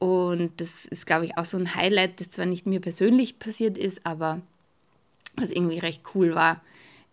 Und 0.04 0.52
das 0.58 0.86
ist, 0.86 1.06
glaube 1.06 1.26
ich, 1.26 1.38
auch 1.38 1.46
so 1.46 1.58
ein 1.58 1.76
Highlight, 1.76 2.20
das 2.20 2.32
zwar 2.32 2.46
nicht 2.46 2.68
mir 2.68 2.82
persönlich 2.82 3.40
passiert 3.40 3.78
ist, 3.78 4.06
aber 4.06 4.42
was 5.36 5.52
irgendwie 5.52 5.80
recht 5.80 6.02
cool 6.14 6.36
war 6.36 6.62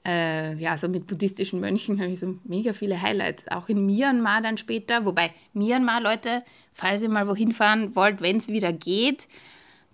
äh, 0.06 0.54
ja, 0.56 0.76
so 0.76 0.88
mit 0.88 1.06
buddhistischen 1.06 1.60
Mönchen 1.60 2.00
habe 2.00 2.12
ich 2.12 2.20
so 2.20 2.36
mega 2.44 2.72
viele 2.72 3.00
Highlights. 3.00 3.44
Auch 3.48 3.68
in 3.68 3.86
Myanmar 3.86 4.42
dann 4.42 4.56
später. 4.56 5.04
Wobei 5.04 5.32
Myanmar, 5.52 6.00
Leute, 6.00 6.42
falls 6.72 7.02
ihr 7.02 7.08
mal 7.08 7.28
wohin 7.28 7.52
fahren 7.52 7.94
wollt, 7.94 8.20
wenn 8.22 8.38
es 8.38 8.48
wieder 8.48 8.72
geht, 8.72 9.28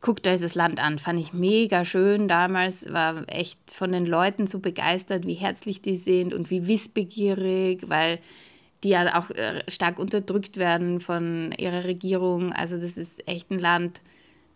guckt 0.00 0.26
euch 0.26 0.40
das 0.40 0.54
Land 0.54 0.80
an. 0.80 0.98
Fand 0.98 1.18
ich 1.18 1.32
mega 1.32 1.84
schön 1.84 2.28
damals. 2.28 2.92
War 2.92 3.24
echt 3.28 3.58
von 3.72 3.92
den 3.92 4.06
Leuten 4.06 4.46
so 4.46 4.60
begeistert, 4.60 5.26
wie 5.26 5.34
herzlich 5.34 5.82
die 5.82 5.96
sind 5.96 6.32
und 6.34 6.50
wie 6.50 6.68
wissbegierig, 6.68 7.88
weil 7.88 8.18
die 8.86 8.90
ja 8.90 9.18
auch 9.18 9.30
äh, 9.30 9.68
stark 9.68 9.98
unterdrückt 9.98 10.58
werden 10.58 11.00
von 11.00 11.52
ihrer 11.58 11.84
Regierung. 11.84 12.52
Also 12.52 12.78
das 12.78 12.96
ist 12.96 13.28
echt 13.28 13.50
ein 13.50 13.58
Land, 13.58 14.00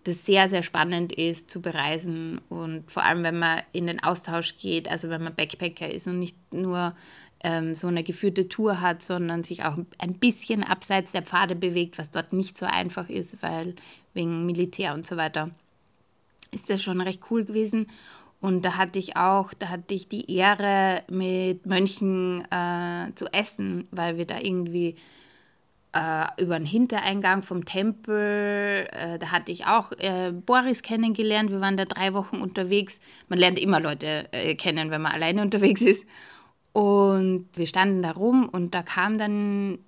das 0.05 0.25
sehr, 0.25 0.49
sehr 0.49 0.63
spannend 0.63 1.13
ist 1.13 1.51
zu 1.51 1.61
bereisen 1.61 2.41
und 2.49 2.91
vor 2.91 3.03
allem, 3.03 3.25
wenn 3.25 3.41
man 3.41 3.61
in 3.73 3.89
den 3.89 4.01
Austausch 4.03 4.57
geht, 4.57 4.89
also 4.89 5.09
wenn 5.11 5.23
man 5.23 5.35
Backpacker 5.35 5.93
ist 5.93 6.07
und 6.07 6.21
nicht 6.21 6.37
nur 6.55 6.95
ähm, 7.43 7.75
so 7.75 7.89
eine 7.89 8.05
geführte 8.05 8.49
Tour 8.49 8.81
hat, 8.81 9.03
sondern 9.03 9.43
sich 9.43 9.65
auch 9.65 9.77
ein 9.99 10.15
bisschen 10.15 10.63
abseits 10.63 11.11
der 11.11 11.23
Pfade 11.23 11.57
bewegt, 11.57 11.99
was 11.99 12.13
dort 12.13 12.33
nicht 12.33 12.57
so 12.57 12.67
einfach 12.67 13.09
ist, 13.09 13.43
weil 13.43 13.75
wegen 14.15 14.47
Militär 14.47 14.95
und 14.95 15.07
so 15.07 15.17
weiter 15.17 15.51
ist 16.53 16.71
das 16.71 16.83
schon 16.83 17.01
recht 17.01 17.21
cool 17.31 17.45
gewesen. 17.45 17.89
Und 18.41 18.65
da 18.65 18.77
hatte 18.77 18.99
ich 18.99 19.17
auch, 19.17 19.53
da 19.53 19.69
hatte 19.69 19.95
ich 19.95 20.09
die 20.09 20.35
Ehre, 20.35 21.03
mit 21.11 21.67
Mönchen 21.67 22.43
äh, 22.51 23.15
zu 23.15 23.27
essen, 23.33 23.87
weil 23.91 24.17
wir 24.17 24.27
da 24.27 24.37
irgendwie 24.41 24.97
äh, 25.93 26.43
über 26.43 26.59
den 26.59 26.65
Hintereingang 26.65 27.43
vom 27.43 27.65
Tempel. 27.65 28.89
Äh, 28.93 29.19
da 29.19 29.31
hatte 29.31 29.53
ich 29.53 29.67
auch 29.67 29.93
äh, 29.93 30.33
Boris 30.33 30.83
kennengelernt. 30.83 31.51
Wir 31.51 31.61
waren 31.61 31.77
da 31.77 31.85
drei 31.85 32.15
Wochen 32.15 32.41
unterwegs. 32.41 32.99
Man 33.29 33.39
lernt 33.39 33.59
immer 33.59 33.81
Leute 33.81 34.33
äh, 34.33 34.55
kennen, 34.55 34.91
wenn 34.91 35.03
man 35.03 35.13
alleine 35.13 35.43
unterwegs 35.43 35.83
ist. 35.83 36.07
Und 36.73 37.49
wir 37.55 37.67
standen 37.67 38.03
da 38.03 38.13
rum 38.13 38.49
und 38.49 38.75
da 38.75 38.83
kam 38.83 39.19
dann 39.19 39.79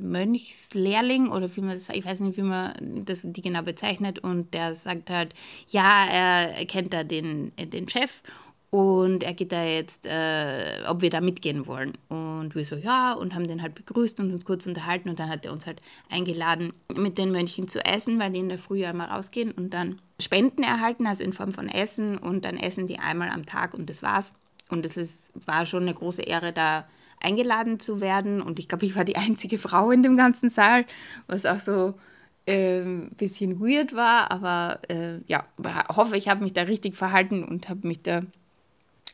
Mönchslehrling 0.00 1.28
oder 1.28 1.54
wie 1.56 1.60
man 1.60 1.74
das, 1.74 1.88
ich 1.90 2.04
weiß 2.04 2.20
nicht, 2.20 2.36
wie 2.36 2.42
man 2.42 2.72
das 3.04 3.20
die 3.22 3.42
genau 3.42 3.62
bezeichnet. 3.62 4.18
Und 4.18 4.54
der 4.54 4.74
sagt 4.74 5.10
halt, 5.10 5.34
ja, 5.68 6.04
er 6.06 6.64
kennt 6.66 6.92
da 6.92 7.04
den, 7.04 7.52
den 7.56 7.88
Chef 7.88 8.22
und 8.70 9.24
er 9.24 9.34
geht 9.34 9.50
da 9.50 9.64
jetzt, 9.64 10.06
äh, 10.06 10.84
ob 10.86 11.02
wir 11.02 11.10
da 11.10 11.20
mitgehen 11.20 11.66
wollen. 11.66 11.92
Und 12.08 12.54
wir 12.54 12.64
so, 12.64 12.76
ja, 12.76 13.12
und 13.12 13.34
haben 13.34 13.48
den 13.48 13.62
halt 13.62 13.74
begrüßt 13.74 14.20
und 14.20 14.32
uns 14.32 14.44
kurz 14.44 14.64
unterhalten. 14.64 15.10
Und 15.10 15.18
dann 15.18 15.28
hat 15.28 15.44
er 15.44 15.52
uns 15.52 15.66
halt 15.66 15.82
eingeladen, 16.08 16.72
mit 16.94 17.18
den 17.18 17.32
Mönchen 17.32 17.66
zu 17.66 17.84
essen, 17.84 18.20
weil 18.20 18.30
die 18.30 18.38
in 18.38 18.48
der 18.48 18.58
Früh 18.58 18.84
immer 18.84 19.10
rausgehen 19.10 19.50
und 19.50 19.74
dann 19.74 19.98
Spenden 20.20 20.62
erhalten, 20.62 21.06
also 21.08 21.24
in 21.24 21.32
Form 21.32 21.52
von 21.52 21.68
Essen. 21.68 22.16
Und 22.16 22.44
dann 22.44 22.56
essen 22.56 22.86
die 22.86 23.00
einmal 23.00 23.30
am 23.30 23.44
Tag 23.44 23.74
und 23.74 23.90
das 23.90 24.04
war's. 24.04 24.34
Und 24.68 24.86
es 24.86 25.32
war 25.46 25.66
schon 25.66 25.82
eine 25.82 25.94
große 25.94 26.22
Ehre, 26.22 26.52
da 26.52 26.86
eingeladen 27.20 27.80
zu 27.80 28.00
werden. 28.00 28.40
Und 28.42 28.58
ich 28.58 28.68
glaube, 28.68 28.86
ich 28.86 28.96
war 28.96 29.04
die 29.04 29.16
einzige 29.16 29.58
Frau 29.58 29.90
in 29.90 30.02
dem 30.02 30.16
ganzen 30.16 30.50
Saal, 30.50 30.84
was 31.26 31.46
auch 31.46 31.60
so 31.60 31.94
ein 32.46 32.54
ähm, 32.54 33.10
bisschen 33.16 33.60
weird 33.60 33.94
war. 33.94 34.30
Aber 34.30 34.80
äh, 34.88 35.18
ja, 35.26 35.44
hoffe, 35.94 36.16
ich 36.16 36.28
habe 36.28 36.42
mich 36.42 36.52
da 36.52 36.62
richtig 36.62 36.96
verhalten 36.96 37.44
und 37.44 37.68
habe 37.68 37.86
mich 37.86 38.02
da 38.02 38.20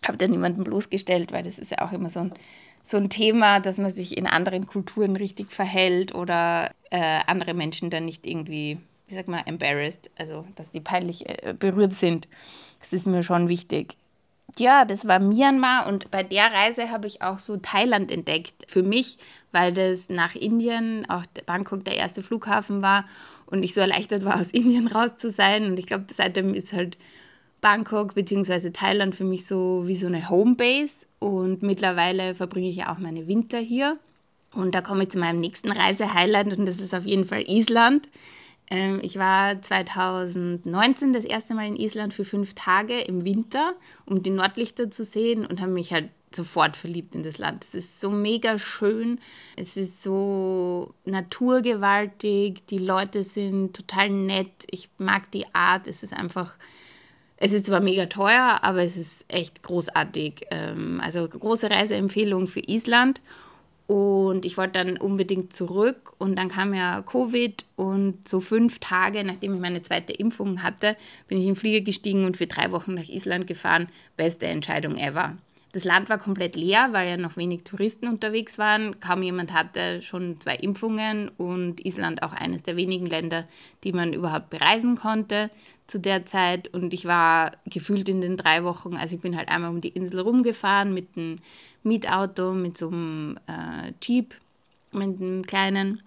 habe 0.06 0.18
da 0.18 0.28
niemanden 0.28 0.64
bloßgestellt, 0.64 1.32
weil 1.32 1.42
das 1.42 1.58
ist 1.58 1.70
ja 1.70 1.78
auch 1.80 1.92
immer 1.92 2.10
so 2.10 2.20
ein, 2.20 2.32
so 2.84 2.96
ein 2.96 3.10
Thema, 3.10 3.60
dass 3.60 3.78
man 3.78 3.92
sich 3.92 4.16
in 4.16 4.26
anderen 4.26 4.66
Kulturen 4.66 5.16
richtig 5.16 5.50
verhält 5.50 6.14
oder 6.14 6.70
äh, 6.90 7.20
andere 7.26 7.54
Menschen 7.54 7.90
dann 7.90 8.04
nicht 8.04 8.26
irgendwie, 8.26 8.78
wie 9.08 9.14
sag 9.14 9.28
mal, 9.28 9.42
embarrassed, 9.46 10.10
also 10.16 10.44
dass 10.54 10.70
die 10.70 10.80
peinlich 10.80 11.28
äh, 11.28 11.54
berührt 11.58 11.94
sind. 11.94 12.28
Das 12.80 12.92
ist 12.92 13.06
mir 13.06 13.22
schon 13.22 13.48
wichtig. 13.48 13.96
Ja, 14.58 14.86
das 14.86 15.06
war 15.06 15.18
Myanmar 15.20 15.86
und 15.86 16.10
bei 16.10 16.22
der 16.22 16.50
Reise 16.50 16.90
habe 16.90 17.06
ich 17.06 17.20
auch 17.20 17.38
so 17.38 17.58
Thailand 17.58 18.10
entdeckt. 18.10 18.54
Für 18.68 18.82
mich, 18.82 19.18
weil 19.52 19.72
das 19.72 20.08
nach 20.08 20.34
Indien, 20.34 21.04
auch 21.10 21.24
Bangkok 21.44 21.84
der 21.84 21.96
erste 21.96 22.22
Flughafen 22.22 22.80
war 22.80 23.04
und 23.44 23.62
ich 23.62 23.74
so 23.74 23.80
erleichtert 23.82 24.24
war, 24.24 24.40
aus 24.40 24.48
Indien 24.52 24.86
raus 24.94 25.10
zu 25.18 25.30
sein. 25.30 25.66
Und 25.66 25.78
ich 25.78 25.86
glaube, 25.86 26.06
seitdem 26.12 26.54
ist 26.54 26.72
halt 26.72 26.96
Bangkok 27.60 28.14
bzw. 28.14 28.70
Thailand 28.70 29.14
für 29.14 29.24
mich 29.24 29.46
so 29.46 29.84
wie 29.86 29.96
so 29.96 30.06
eine 30.06 30.30
Homebase 30.30 31.06
und 31.18 31.62
mittlerweile 31.62 32.34
verbringe 32.34 32.68
ich 32.68 32.76
ja 32.76 32.92
auch 32.92 32.98
meine 32.98 33.26
Winter 33.26 33.58
hier. 33.58 33.98
Und 34.54 34.74
da 34.74 34.80
komme 34.80 35.02
ich 35.02 35.10
zu 35.10 35.18
meinem 35.18 35.40
nächsten 35.40 35.70
Reisehighlight 35.70 36.56
und 36.56 36.66
das 36.66 36.80
ist 36.80 36.94
auf 36.94 37.04
jeden 37.04 37.26
Fall 37.26 37.42
Island. 37.46 38.08
Ähm, 38.70 39.00
ich 39.02 39.18
war 39.18 39.60
2019 39.60 41.12
das 41.12 41.24
erste 41.24 41.54
Mal 41.54 41.66
in 41.66 41.76
Island 41.76 42.14
für 42.14 42.24
fünf 42.24 42.54
Tage 42.54 42.98
im 43.00 43.24
Winter, 43.24 43.74
um 44.06 44.22
die 44.22 44.30
Nordlichter 44.30 44.90
zu 44.90 45.04
sehen 45.04 45.46
und 45.46 45.60
habe 45.60 45.72
mich 45.72 45.92
halt 45.92 46.10
sofort 46.34 46.76
verliebt 46.76 47.14
in 47.14 47.22
das 47.22 47.38
Land. 47.38 47.64
Es 47.64 47.74
ist 47.74 48.00
so 48.00 48.10
mega 48.10 48.58
schön, 48.58 49.18
es 49.56 49.76
ist 49.76 50.02
so 50.02 50.94
naturgewaltig, 51.04 52.66
die 52.66 52.78
Leute 52.78 53.22
sind 53.22 53.74
total 53.74 54.10
nett, 54.10 54.50
ich 54.70 54.90
mag 54.98 55.30
die 55.30 55.46
Art, 55.54 55.86
es 55.86 56.02
ist 56.02 56.12
einfach 56.12 56.56
es 57.38 57.52
ist 57.52 57.66
zwar 57.66 57.80
mega 57.80 58.06
teuer, 58.06 58.58
aber 58.62 58.82
es 58.82 58.96
ist 58.96 59.26
echt 59.28 59.62
großartig. 59.62 60.46
Ähm, 60.50 61.00
also 61.04 61.28
große 61.28 61.70
Reiseempfehlung 61.70 62.46
für 62.46 62.60
Island. 62.60 63.20
Und 63.86 64.44
ich 64.44 64.56
wollte 64.56 64.84
dann 64.84 64.96
unbedingt 64.96 65.52
zurück 65.52 66.12
und 66.18 66.36
dann 66.36 66.48
kam 66.48 66.74
ja 66.74 67.02
Covid 67.02 67.64
und 67.76 68.26
so 68.26 68.40
fünf 68.40 68.80
Tage, 68.80 69.22
nachdem 69.22 69.54
ich 69.54 69.60
meine 69.60 69.82
zweite 69.82 70.12
Impfung 70.12 70.64
hatte, 70.64 70.96
bin 71.28 71.38
ich 71.38 71.44
in 71.44 71.50
den 71.50 71.56
Flieger 71.56 71.84
gestiegen 71.84 72.24
und 72.24 72.36
für 72.36 72.48
drei 72.48 72.72
Wochen 72.72 72.94
nach 72.94 73.08
Island 73.08 73.46
gefahren. 73.46 73.88
Beste 74.16 74.46
Entscheidung 74.46 74.96
ever. 74.96 75.36
Das 75.76 75.84
Land 75.84 76.08
war 76.08 76.16
komplett 76.16 76.56
leer, 76.56 76.88
weil 76.92 77.06
ja 77.06 77.18
noch 77.18 77.36
wenig 77.36 77.62
Touristen 77.62 78.08
unterwegs 78.08 78.56
waren. 78.56 78.98
Kaum 78.98 79.22
jemand 79.22 79.52
hatte 79.52 80.00
schon 80.00 80.40
zwei 80.40 80.54
Impfungen 80.54 81.28
und 81.36 81.84
Island 81.84 82.22
auch 82.22 82.32
eines 82.32 82.62
der 82.62 82.76
wenigen 82.76 83.04
Länder, 83.04 83.46
die 83.84 83.92
man 83.92 84.14
überhaupt 84.14 84.48
bereisen 84.48 84.96
konnte 84.96 85.50
zu 85.86 86.00
der 86.00 86.24
Zeit. 86.24 86.68
Und 86.68 86.94
ich 86.94 87.04
war 87.04 87.52
gefühlt 87.66 88.08
in 88.08 88.22
den 88.22 88.38
drei 88.38 88.64
Wochen, 88.64 88.96
also 88.96 89.16
ich 89.16 89.20
bin 89.20 89.36
halt 89.36 89.50
einmal 89.50 89.68
um 89.68 89.82
die 89.82 89.90
Insel 89.90 90.20
rumgefahren 90.20 90.94
mit 90.94 91.08
einem 91.14 91.40
Mietauto, 91.82 92.54
mit 92.54 92.78
so 92.78 92.88
einem 92.88 93.38
äh, 93.46 93.92
Jeep, 94.02 94.34
mit 94.92 95.20
einem 95.20 95.42
kleinen, 95.42 96.02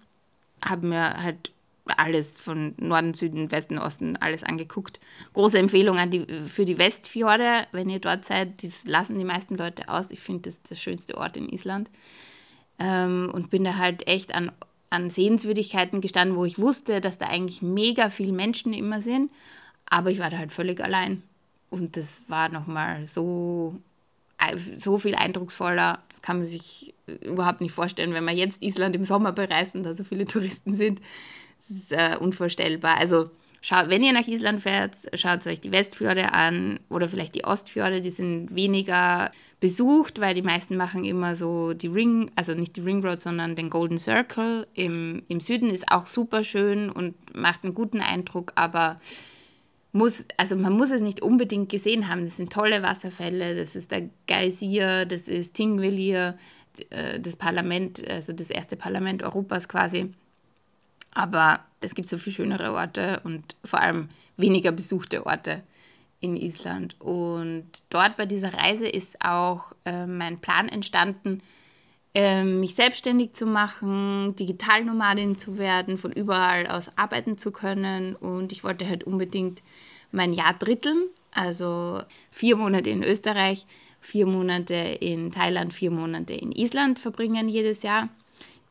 habe 0.64 0.88
mir 0.88 1.22
halt 1.22 1.52
alles 1.98 2.36
von 2.36 2.74
Norden, 2.78 3.14
Süden, 3.14 3.50
Westen, 3.50 3.78
Osten, 3.78 4.16
alles 4.16 4.42
angeguckt. 4.42 5.00
Große 5.32 5.58
Empfehlung 5.58 5.98
an 5.98 6.10
die, 6.10 6.26
für 6.46 6.64
die 6.64 6.78
Westfjorde, 6.78 7.66
wenn 7.72 7.88
ihr 7.88 8.00
dort 8.00 8.24
seid. 8.24 8.62
Das 8.64 8.86
lassen 8.86 9.18
die 9.18 9.24
meisten 9.24 9.56
Leute 9.56 9.88
aus. 9.88 10.10
Ich 10.10 10.20
finde, 10.20 10.42
das 10.42 10.54
ist 10.54 10.70
der 10.70 10.76
schönste 10.76 11.16
Ort 11.16 11.36
in 11.36 11.48
Island. 11.48 11.90
Ähm, 12.78 13.30
und 13.32 13.50
bin 13.50 13.64
da 13.64 13.76
halt 13.76 14.06
echt 14.08 14.34
an, 14.34 14.52
an 14.90 15.10
Sehenswürdigkeiten 15.10 16.00
gestanden, 16.00 16.36
wo 16.36 16.44
ich 16.44 16.58
wusste, 16.58 17.00
dass 17.00 17.18
da 17.18 17.26
eigentlich 17.26 17.62
mega 17.62 18.10
viele 18.10 18.32
Menschen 18.32 18.72
immer 18.72 19.02
sind. 19.02 19.30
Aber 19.86 20.10
ich 20.10 20.18
war 20.18 20.30
da 20.30 20.38
halt 20.38 20.52
völlig 20.52 20.82
allein. 20.82 21.22
Und 21.70 21.96
das 21.96 22.24
war 22.28 22.48
nochmal 22.48 23.06
so, 23.06 23.78
so 24.74 24.98
viel 24.98 25.14
eindrucksvoller. 25.14 26.00
Das 26.08 26.22
kann 26.22 26.38
man 26.38 26.46
sich 26.46 26.94
überhaupt 27.22 27.60
nicht 27.60 27.72
vorstellen, 27.72 28.12
wenn 28.12 28.24
man 28.24 28.36
jetzt 28.36 28.62
Island 28.62 28.96
im 28.96 29.04
Sommer 29.04 29.32
bereist 29.32 29.74
und 29.74 29.84
da 29.84 29.94
so 29.94 30.04
viele 30.04 30.24
Touristen 30.26 30.76
sind. 30.76 31.00
Ist 31.70 31.92
äh, 31.92 32.16
unvorstellbar. 32.18 32.98
Also 32.98 33.30
schaut, 33.60 33.88
wenn 33.90 34.02
ihr 34.02 34.12
nach 34.12 34.26
Island 34.26 34.62
fährt, 34.62 34.96
schaut 35.14 35.46
euch 35.46 35.60
die 35.60 35.72
Westfjorde 35.72 36.32
an 36.32 36.80
oder 36.88 37.08
vielleicht 37.08 37.36
die 37.36 37.44
Ostfjorde, 37.44 38.00
die 38.00 38.10
sind 38.10 38.54
weniger 38.54 39.30
besucht, 39.60 40.20
weil 40.20 40.34
die 40.34 40.42
meisten 40.42 40.76
machen 40.76 41.04
immer 41.04 41.34
so 41.36 41.72
die 41.74 41.86
Ring, 41.86 42.30
also 42.34 42.54
nicht 42.54 42.76
die 42.76 42.80
Ring 42.80 43.04
Road, 43.04 43.20
sondern 43.20 43.54
den 43.54 43.70
Golden 43.70 43.98
Circle 43.98 44.66
im, 44.74 45.22
im 45.28 45.40
Süden 45.40 45.70
ist 45.70 45.92
auch 45.92 46.06
super 46.06 46.42
schön 46.42 46.90
und 46.90 47.14
macht 47.36 47.64
einen 47.64 47.74
guten 47.74 48.00
Eindruck, 48.00 48.52
aber 48.56 48.98
muss, 49.92 50.24
also 50.36 50.56
man 50.56 50.72
muss 50.72 50.90
es 50.90 51.02
nicht 51.02 51.20
unbedingt 51.22 51.68
gesehen 51.68 52.08
haben. 52.08 52.24
Das 52.24 52.36
sind 52.36 52.52
tolle 52.52 52.82
Wasserfälle, 52.82 53.56
das 53.56 53.76
ist 53.76 53.90
der 53.90 54.08
Geysir, 54.26 55.04
das 55.04 55.22
ist 55.22 55.54
Tingvellir, 55.54 56.36
äh, 56.90 57.20
das 57.20 57.36
Parlament, 57.36 58.08
also 58.10 58.32
das 58.32 58.50
erste 58.50 58.76
Parlament 58.76 59.22
Europas 59.22 59.68
quasi. 59.68 60.12
Aber 61.12 61.60
es 61.80 61.94
gibt 61.94 62.08
so 62.08 62.18
viel 62.18 62.32
schönere 62.32 62.72
Orte 62.72 63.20
und 63.24 63.56
vor 63.64 63.80
allem 63.80 64.08
weniger 64.36 64.72
besuchte 64.72 65.26
Orte 65.26 65.62
in 66.20 66.36
Island. 66.36 67.00
Und 67.00 67.66
dort 67.88 68.16
bei 68.16 68.26
dieser 68.26 68.54
Reise 68.54 68.86
ist 68.86 69.20
auch 69.22 69.72
äh, 69.84 70.06
mein 70.06 70.40
Plan 70.40 70.68
entstanden, 70.68 71.42
äh, 72.14 72.44
mich 72.44 72.74
selbstständig 72.74 73.32
zu 73.32 73.46
machen, 73.46 74.34
Digitalnomadin 74.36 75.38
zu 75.38 75.58
werden, 75.58 75.96
von 75.96 76.12
überall 76.12 76.66
aus 76.66 76.90
arbeiten 76.96 77.38
zu 77.38 77.52
können. 77.52 78.14
Und 78.16 78.52
ich 78.52 78.64
wollte 78.64 78.88
halt 78.88 79.04
unbedingt 79.04 79.62
mein 80.12 80.32
Jahr 80.32 80.54
dritteln, 80.54 81.06
also 81.32 82.00
vier 82.30 82.56
Monate 82.56 82.90
in 82.90 83.02
Österreich, 83.02 83.66
vier 84.00 84.26
Monate 84.26 84.74
in 84.74 85.30
Thailand, 85.30 85.72
vier 85.72 85.90
Monate 85.90 86.34
in 86.34 86.52
Island 86.52 86.98
verbringen 86.98 87.48
jedes 87.48 87.82
Jahr. 87.82 88.08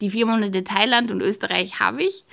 Die 0.01 0.09
vier 0.09 0.25
Monate 0.25 0.63
Thailand 0.63 1.11
und 1.11 1.21
Österreich 1.21 1.79
habe 1.79 2.03
ich. 2.03 2.23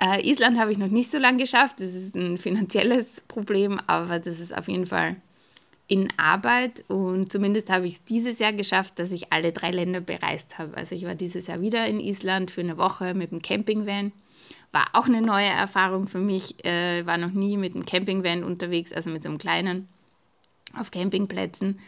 Äh, 0.00 0.28
Island 0.28 0.58
habe 0.58 0.72
ich 0.72 0.78
noch 0.78 0.88
nicht 0.88 1.10
so 1.10 1.18
lange 1.18 1.38
geschafft. 1.38 1.76
Das 1.80 1.94
ist 1.94 2.14
ein 2.14 2.38
finanzielles 2.38 3.22
Problem, 3.26 3.80
aber 3.86 4.18
das 4.18 4.38
ist 4.38 4.56
auf 4.56 4.68
jeden 4.68 4.86
Fall 4.86 5.16
in 5.88 6.08
Arbeit. 6.16 6.84
Und 6.88 7.32
zumindest 7.32 7.70
habe 7.70 7.86
ich 7.86 7.94
es 7.94 8.04
dieses 8.04 8.38
Jahr 8.38 8.52
geschafft, 8.52 8.98
dass 8.98 9.10
ich 9.10 9.32
alle 9.32 9.52
drei 9.52 9.70
Länder 9.70 10.00
bereist 10.00 10.58
habe. 10.58 10.76
Also 10.76 10.94
ich 10.94 11.04
war 11.04 11.14
dieses 11.14 11.46
Jahr 11.46 11.60
wieder 11.60 11.86
in 11.86 12.00
Island 12.00 12.50
für 12.50 12.60
eine 12.60 12.78
Woche 12.78 13.14
mit 13.14 13.30
dem 13.30 13.42
Campingvan. 13.42 14.12
War 14.72 14.86
auch 14.92 15.06
eine 15.06 15.22
neue 15.22 15.48
Erfahrung 15.48 16.06
für 16.08 16.18
mich. 16.18 16.64
Äh, 16.64 17.06
war 17.06 17.18
noch 17.18 17.32
nie 17.32 17.56
mit 17.56 17.74
einem 17.74 17.86
Campingvan 17.86 18.44
unterwegs, 18.44 18.92
also 18.92 19.10
mit 19.10 19.22
so 19.22 19.28
einem 19.28 19.38
kleinen 19.38 19.88
auf 20.78 20.90
Campingplätzen. 20.90 21.80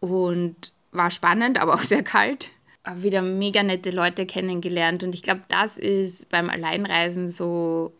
Und 0.00 0.72
war 0.92 1.10
spannend, 1.10 1.60
aber 1.60 1.74
auch 1.74 1.82
sehr 1.82 2.02
kalt 2.02 2.50
wieder 2.96 3.22
mega 3.22 3.62
nette 3.62 3.90
Leute 3.90 4.26
kennengelernt. 4.26 5.02
Und 5.02 5.14
ich 5.14 5.22
glaube, 5.22 5.42
das 5.48 5.78
ist 5.78 6.28
beim 6.30 6.48
Alleinreisen 6.48 7.30
so 7.30 7.92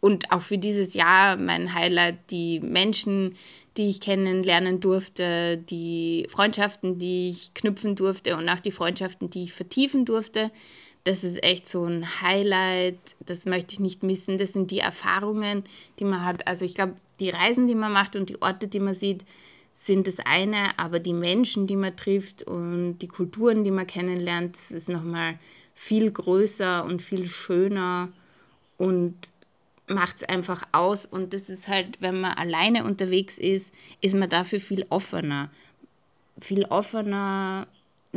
und 0.00 0.30
auch 0.30 0.42
für 0.42 0.58
dieses 0.58 0.94
Jahr 0.94 1.36
mein 1.36 1.74
Highlight, 1.74 2.30
die 2.30 2.60
Menschen, 2.60 3.34
die 3.76 3.90
ich 3.90 4.00
kennenlernen 4.00 4.80
durfte, 4.80 5.58
die 5.58 6.26
Freundschaften, 6.30 6.98
die 6.98 7.30
ich 7.30 7.54
knüpfen 7.54 7.96
durfte 7.96 8.36
und 8.36 8.48
auch 8.48 8.60
die 8.60 8.70
Freundschaften, 8.70 9.30
die 9.30 9.44
ich 9.44 9.52
vertiefen 9.52 10.04
durfte. 10.04 10.50
Das 11.04 11.24
ist 11.24 11.42
echt 11.42 11.66
so 11.66 11.84
ein 11.84 12.22
Highlight, 12.22 12.98
das 13.24 13.44
möchte 13.44 13.74
ich 13.74 13.80
nicht 13.80 14.02
missen. 14.02 14.38
Das 14.38 14.52
sind 14.52 14.70
die 14.70 14.80
Erfahrungen, 14.80 15.64
die 15.98 16.04
man 16.04 16.24
hat. 16.24 16.46
Also 16.46 16.64
ich 16.64 16.74
glaube, 16.74 16.94
die 17.18 17.30
Reisen, 17.30 17.66
die 17.66 17.74
man 17.74 17.92
macht 17.92 18.14
und 18.14 18.28
die 18.28 18.40
Orte, 18.40 18.68
die 18.68 18.80
man 18.80 18.94
sieht, 18.94 19.24
sind 19.84 20.08
das 20.08 20.18
eine, 20.18 20.76
aber 20.76 20.98
die 20.98 21.12
Menschen, 21.12 21.68
die 21.68 21.76
man 21.76 21.96
trifft 21.96 22.42
und 22.42 22.98
die 22.98 23.06
Kulturen, 23.06 23.62
die 23.62 23.70
man 23.70 23.86
kennenlernt, 23.86 24.56
das 24.56 24.72
ist 24.72 24.88
nochmal 24.88 25.38
viel 25.72 26.10
größer 26.10 26.84
und 26.84 27.00
viel 27.00 27.26
schöner 27.26 28.08
und 28.76 29.14
macht 29.86 30.16
es 30.16 30.22
einfach 30.24 30.64
aus. 30.72 31.06
Und 31.06 31.32
das 31.32 31.48
ist 31.48 31.68
halt, 31.68 32.02
wenn 32.02 32.20
man 32.20 32.32
alleine 32.32 32.84
unterwegs 32.84 33.38
ist, 33.38 33.72
ist 34.00 34.16
man 34.16 34.28
dafür 34.28 34.58
viel 34.58 34.84
offener. 34.88 35.48
Viel 36.40 36.64
offener 36.64 37.68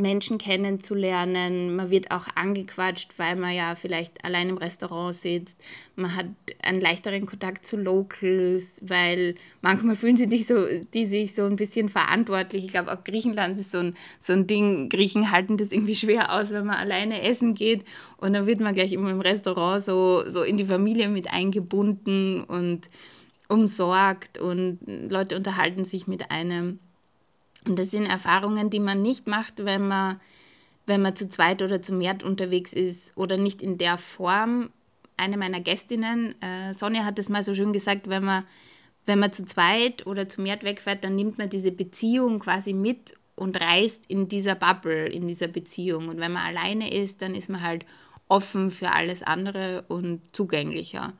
Menschen 0.01 0.38
kennenzulernen. 0.38 1.75
Man 1.75 1.89
wird 1.89 2.12
auch 2.12 2.27
angequatscht, 2.36 3.17
weil 3.17 3.36
man 3.36 3.53
ja 3.53 3.75
vielleicht 3.75 4.25
allein 4.25 4.50
im 4.50 4.58
Restaurant 4.58 5.15
sitzt. 5.15 5.60
Man 5.96 6.15
hat 6.15 6.25
einen 6.63 6.81
leichteren 6.81 7.25
Kontakt 7.25 7.65
zu 7.65 7.77
Locals, 7.77 8.81
weil 8.81 9.36
manchmal 9.62 9.96
fühlen 9.96 10.17
sie 10.17 10.27
sich 10.27 10.48
so, 10.48 10.65
die 10.93 11.05
sich 11.05 11.34
so 11.34 11.43
ein 11.43 11.55
bisschen 11.55 11.89
verantwortlich. 11.89 12.65
Ich 12.65 12.72
glaube, 12.72 12.91
auch 12.91 13.03
Griechenland 13.03 13.60
ist 13.60 13.72
so 13.72 13.79
ein, 13.79 13.96
so 14.22 14.34
ein 14.34 14.48
Ding. 14.48 14.89
Griechen 14.89 15.31
halten 15.31 15.58
das 15.58 15.72
irgendwie 15.72 15.96
schwer 15.96 16.34
aus, 16.34 16.52
wenn 16.52 16.65
man 16.65 16.78
alleine 16.78 17.21
essen 17.21 17.54
geht. 17.54 17.84
Und 18.17 18.34
dann 18.34 18.47
wird 18.47 18.60
man 18.60 18.73
gleich 18.73 18.91
immer 18.91 19.12
im 19.12 19.21
Restaurant 19.21 19.84
so, 19.84 20.23
so 20.28 20.43
in 20.43 20.58
die 20.58 20.65
Familie 20.65 21.10
mit 21.10 21.32
eingebunden 21.32 22.43
und 22.43 22.89
umsorgt 23.47 24.39
und 24.39 24.80
Leute 24.86 25.36
unterhalten 25.36 25.86
sich 25.86 26.08
mit 26.08 26.32
einem. 26.32 26.80
Und 27.67 27.78
das 27.78 27.91
sind 27.91 28.06
Erfahrungen, 28.06 28.69
die 28.69 28.80
man 28.80 29.02
nicht 29.02 29.28
macht, 29.28 29.65
wenn 29.65 29.88
man, 29.88 30.19
wenn 30.86 31.02
man 31.02 31.15
zu 31.15 31.30
zweit 31.30 31.62
oder 31.62 31.82
zu 31.82 31.93
mehr 31.93 32.17
unterwegs 32.24 32.74
ist 32.74 33.15
oder 33.15 33.38
nicht 33.38 33.62
in 33.62 33.78
der 33.78 33.97
Form. 33.97 34.71
Eine 35.17 35.38
meiner 35.38 35.60
Gästinnen, 35.60 36.36
äh, 36.41 36.74
Sonja, 36.74 37.06
hat 37.06 37.19
es 37.19 37.30
mal 37.30 37.43
so 37.43 37.54
schön 37.54 37.74
gesagt, 37.74 38.10
wenn 38.10 38.24
man, 38.24 38.43
wenn 39.06 39.19
man 39.19 39.32
zu 39.32 39.45
zweit 39.45 40.08
oder 40.08 40.28
zu 40.28 40.41
mehr 40.41 40.62
wegfährt, 40.62 41.04
dann 41.04 41.15
nimmt 41.15 41.38
man 41.38 41.50
diese 41.50 41.71
Beziehung 41.71 42.39
quasi 42.39 42.74
mit 42.74 43.13
und 43.36 43.60
reist 43.60 44.06
in 44.08 44.28
dieser 44.28 44.56
Bubble, 44.56 45.08
in 45.08 45.28
dieser 45.28 45.47
Beziehung. 45.47 46.08
Und 46.08 46.19
wenn 46.19 46.32
man 46.32 46.45
alleine 46.45 46.91
ist, 46.91 47.21
dann 47.21 47.36
ist 47.36 47.50
man 47.50 47.62
halt 47.62 47.86
offen 48.28 48.71
für 48.71 48.93
alles 48.93 49.21
andere 49.21 49.84
und 49.88 50.21
zugänglicher. 50.36 51.13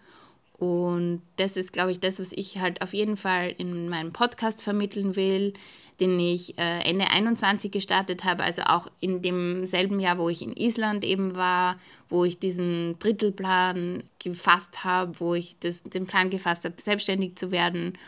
Und 0.58 1.24
das 1.38 1.58
ist, 1.58 1.74
glaube 1.74 1.92
ich, 1.92 2.00
das, 2.00 2.20
was 2.20 2.32
ich 2.32 2.60
halt 2.60 2.82
auf 2.82 2.94
jeden 2.94 3.18
Fall 3.18 3.54
in 3.58 3.90
meinem 3.90 4.14
Podcast 4.14 4.62
vermitteln 4.62 5.16
will, 5.16 5.54
den 6.02 6.20
ich 6.20 6.58
äh, 6.58 6.80
Ende 6.80 7.12
21 7.12 7.72
gestartet 7.72 8.24
habe, 8.24 8.44
also 8.44 8.64
auch 8.64 8.88
in 9.00 9.22
demselben 9.22 10.00
Jahr, 10.00 10.18
wo 10.18 10.30
ich 10.30 10.42
in 10.42 10.54
Island 10.58 11.06
eben 11.06 11.36
war, 11.36 11.78
wo 12.10 12.26
ich 12.26 12.40
diesen 12.40 12.98
Drittelplan 12.98 14.04
gefasst 14.18 14.84
habe, 14.84 15.20
wo 15.20 15.36
ich 15.36 15.58
das, 15.60 15.84
den 15.84 16.08
Plan 16.08 16.32
gefasst 16.32 16.66
habe, 16.66 16.74
selbstständig 16.82 17.36
zu 17.36 17.52
werden. 17.52 18.00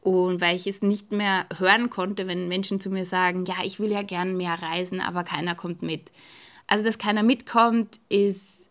Und 0.00 0.40
weil 0.40 0.54
ich 0.54 0.68
es 0.68 0.80
nicht 0.80 1.10
mehr 1.10 1.44
hören 1.58 1.90
konnte, 1.90 2.28
wenn 2.28 2.48
Menschen 2.48 2.80
zu 2.80 2.88
mir 2.88 3.04
sagen, 3.04 3.44
ja, 3.44 3.56
ich 3.64 3.80
will 3.80 3.90
ja 3.90 4.02
gern 4.02 4.36
mehr 4.36 4.54
reisen, 4.62 5.00
aber 5.00 5.24
keiner 5.24 5.56
kommt 5.56 5.82
mit. 5.82 6.12
Also, 6.68 6.84
dass 6.84 6.98
keiner 6.98 7.24
mitkommt, 7.24 7.98
ist 8.08 8.70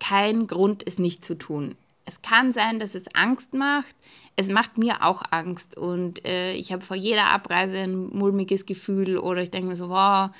kein 0.00 0.48
Grund, 0.48 0.82
es 0.84 0.98
nicht 0.98 1.24
zu 1.24 1.36
tun. 1.36 1.76
Es 2.04 2.20
kann 2.20 2.52
sein, 2.52 2.80
dass 2.80 2.94
es 2.94 3.14
Angst 3.14 3.54
macht. 3.54 3.94
Es 4.40 4.48
macht 4.48 4.78
mir 4.78 5.02
auch 5.02 5.22
Angst 5.32 5.76
und 5.76 6.24
äh, 6.24 6.52
ich 6.52 6.72
habe 6.72 6.84
vor 6.84 6.96
jeder 6.96 7.26
Abreise 7.26 7.78
ein 7.78 8.06
mulmiges 8.10 8.66
Gefühl 8.66 9.18
oder 9.18 9.42
ich 9.42 9.50
denke 9.50 9.66
mir 9.66 9.76
so, 9.76 9.88
wow, 9.88 10.30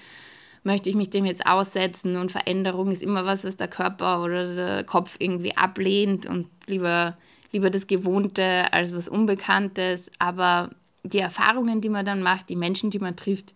möchte 0.63 0.89
ich 0.89 0.95
mich 0.95 1.11
dem 1.11 1.25
jetzt 1.25 1.45
aussetzen 1.47 2.17
und 2.17 2.31
Veränderung 2.31 2.93
ist 2.93 3.03
immer 3.03 3.27
was, 3.27 3.43
was 3.43 3.57
der 3.57 3.67
Körper 3.67 4.23
oder 4.23 4.55
der 4.55 4.85
Kopf 4.85 5.17
irgendwie 5.19 5.57
ablehnt 5.57 6.27
und 6.27 6.47
lieber, 6.69 7.19
lieber 7.51 7.71
das 7.71 7.89
Gewohnte 7.89 8.73
als 8.73 8.95
was 8.95 9.09
Unbekanntes. 9.09 10.13
Aber 10.21 10.71
die 11.03 11.19
Erfahrungen, 11.19 11.81
die 11.81 11.89
man 11.89 12.07
dann 12.07 12.23
macht, 12.23 12.51
die 12.51 12.57
Menschen, 12.57 12.91
die 12.91 13.01
man 13.01 13.17
trifft, 13.17 13.53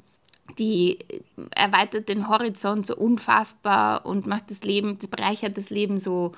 die 0.58 0.98
erweitert 1.54 2.08
den 2.08 2.28
Horizont 2.28 2.84
so 2.84 2.96
unfassbar 2.96 4.04
und 4.04 4.26
macht 4.26 4.50
das 4.50 4.64
Leben, 4.64 4.98
das 4.98 5.08
bereichert 5.08 5.56
das 5.56 5.70
Leben 5.70 6.00
so 6.00 6.32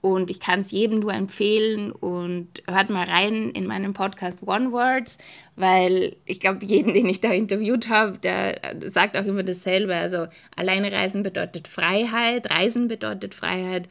und 0.00 0.30
ich 0.30 0.40
kann 0.40 0.60
es 0.60 0.70
jedem 0.70 1.00
nur 1.00 1.14
empfehlen 1.14 1.90
und 1.90 2.48
hört 2.68 2.90
mal 2.90 3.06
rein 3.08 3.50
in 3.50 3.66
meinen 3.66 3.92
Podcast 3.92 4.40
One 4.42 4.72
Words, 4.72 5.18
weil 5.56 6.16
ich 6.24 6.40
glaube, 6.40 6.64
jeden, 6.64 6.94
den 6.94 7.06
ich 7.06 7.20
da 7.20 7.32
interviewt 7.32 7.88
habe, 7.88 8.18
der 8.18 8.60
sagt 8.82 9.16
auch 9.16 9.24
immer 9.24 9.42
dasselbe. 9.42 9.94
Also 9.94 10.26
alleine 10.54 10.92
reisen 10.92 11.22
bedeutet 11.22 11.66
Freiheit, 11.66 12.50
Reisen 12.50 12.88
bedeutet 12.88 13.34
Freiheit 13.34 13.88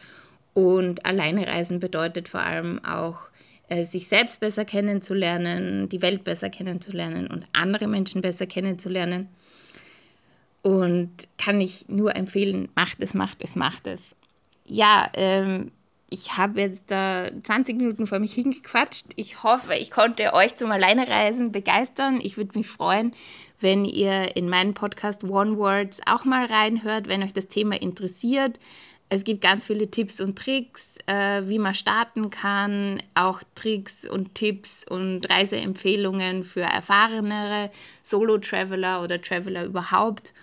und 0.53 1.05
alleine 1.05 1.47
reisen 1.47 1.79
bedeutet 1.79 2.29
vor 2.29 2.41
allem 2.41 2.83
auch, 2.85 3.17
äh, 3.67 3.83
sich 3.83 4.07
selbst 4.07 4.39
besser 4.39 4.63
kennenzulernen, 4.63 5.89
die 5.89 6.01
Welt 6.01 6.23
besser 6.23 6.49
kennenzulernen 6.49 7.27
und 7.27 7.47
andere 7.53 7.87
Menschen 7.87 8.21
besser 8.21 8.45
kennenzulernen. 8.45 9.27
Und 10.61 11.11
kann 11.37 11.59
ich 11.59 11.89
nur 11.89 12.15
empfehlen, 12.15 12.69
macht 12.75 12.97
es, 13.01 13.13
macht 13.13 13.43
es, 13.43 13.55
macht 13.55 13.87
es. 13.87 14.15
Ja, 14.65 15.11
ähm, 15.15 15.71
ich 16.15 16.37
habe 16.37 16.61
jetzt 16.61 16.83
da 16.87 17.25
20 17.43 17.75
Minuten 17.75 18.07
vor 18.07 18.19
mich 18.19 18.33
hingequatscht. 18.33 19.07
Ich 19.17 19.43
hoffe, 19.43 19.75
ich 19.75 19.91
konnte 19.91 20.33
euch 20.33 20.55
zum 20.55 20.71
Alleinereisen 20.71 21.51
begeistern. 21.51 22.21
Ich 22.23 22.37
würde 22.37 22.57
mich 22.57 22.67
freuen, 22.67 23.13
wenn 23.59 23.83
ihr 23.83 24.37
in 24.37 24.47
meinen 24.47 24.73
Podcast 24.73 25.25
One 25.25 25.57
Words 25.57 25.99
auch 26.05 26.23
mal 26.23 26.45
reinhört, 26.45 27.09
wenn 27.09 27.21
euch 27.21 27.33
das 27.33 27.49
Thema 27.49 27.81
interessiert. 27.81 28.59
Es 29.09 29.25
gibt 29.25 29.41
ganz 29.41 29.65
viele 29.65 29.91
Tipps 29.91 30.21
und 30.21 30.37
Tricks, 30.37 30.95
äh, 31.05 31.41
wie 31.47 31.59
man 31.59 31.73
starten 31.73 32.29
kann, 32.29 33.03
auch 33.13 33.43
Tricks 33.53 34.09
und 34.09 34.35
Tipps 34.35 34.85
und 34.89 35.29
Reiseempfehlungen 35.29 36.45
für 36.45 36.61
erfahrenere 36.61 37.71
Solo-Traveler 38.03 39.03
oder 39.03 39.21
Traveler 39.21 39.65
überhaupt 39.65 40.33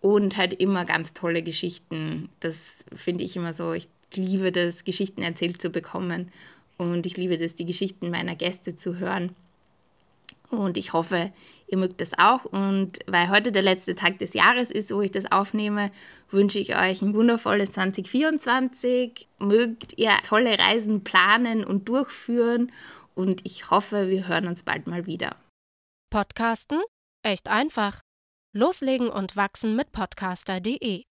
und 0.00 0.36
halt 0.36 0.54
immer 0.54 0.84
ganz 0.84 1.12
tolle 1.12 1.44
Geschichten. 1.44 2.30
Das 2.40 2.84
finde 2.92 3.22
ich 3.22 3.36
immer 3.36 3.54
so. 3.54 3.72
Ich 3.72 3.88
liebe 4.16 4.52
das, 4.52 4.84
Geschichten 4.84 5.22
erzählt 5.22 5.60
zu 5.60 5.70
bekommen 5.70 6.30
und 6.78 7.06
ich 7.06 7.16
liebe 7.16 7.36
das, 7.36 7.54
die 7.54 7.66
Geschichten 7.66 8.10
meiner 8.10 8.36
Gäste 8.36 8.76
zu 8.76 8.98
hören. 8.98 9.34
Und 10.50 10.76
ich 10.76 10.92
hoffe, 10.92 11.32
ihr 11.68 11.78
mögt 11.78 12.00
das 12.00 12.18
auch. 12.18 12.44
Und 12.44 12.98
weil 13.06 13.30
heute 13.30 13.52
der 13.52 13.62
letzte 13.62 13.94
Tag 13.94 14.18
des 14.18 14.34
Jahres 14.34 14.70
ist, 14.70 14.92
wo 14.92 15.00
ich 15.00 15.12
das 15.12 15.30
aufnehme, 15.30 15.92
wünsche 16.30 16.58
ich 16.58 16.76
euch 16.76 17.02
ein 17.02 17.14
wundervolles 17.14 17.72
2024. 17.72 19.28
Mögt 19.38 19.96
ihr 19.96 20.10
tolle 20.24 20.58
Reisen 20.58 21.04
planen 21.04 21.64
und 21.64 21.88
durchführen 21.88 22.72
und 23.14 23.46
ich 23.46 23.70
hoffe, 23.70 24.08
wir 24.08 24.26
hören 24.26 24.48
uns 24.48 24.62
bald 24.64 24.86
mal 24.86 25.06
wieder. 25.06 25.36
Podcasten? 26.10 26.80
Echt 27.22 27.48
einfach. 27.48 28.00
Loslegen 28.52 29.08
und 29.08 29.36
wachsen 29.36 29.76
mit 29.76 29.92
podcaster.de 29.92 31.09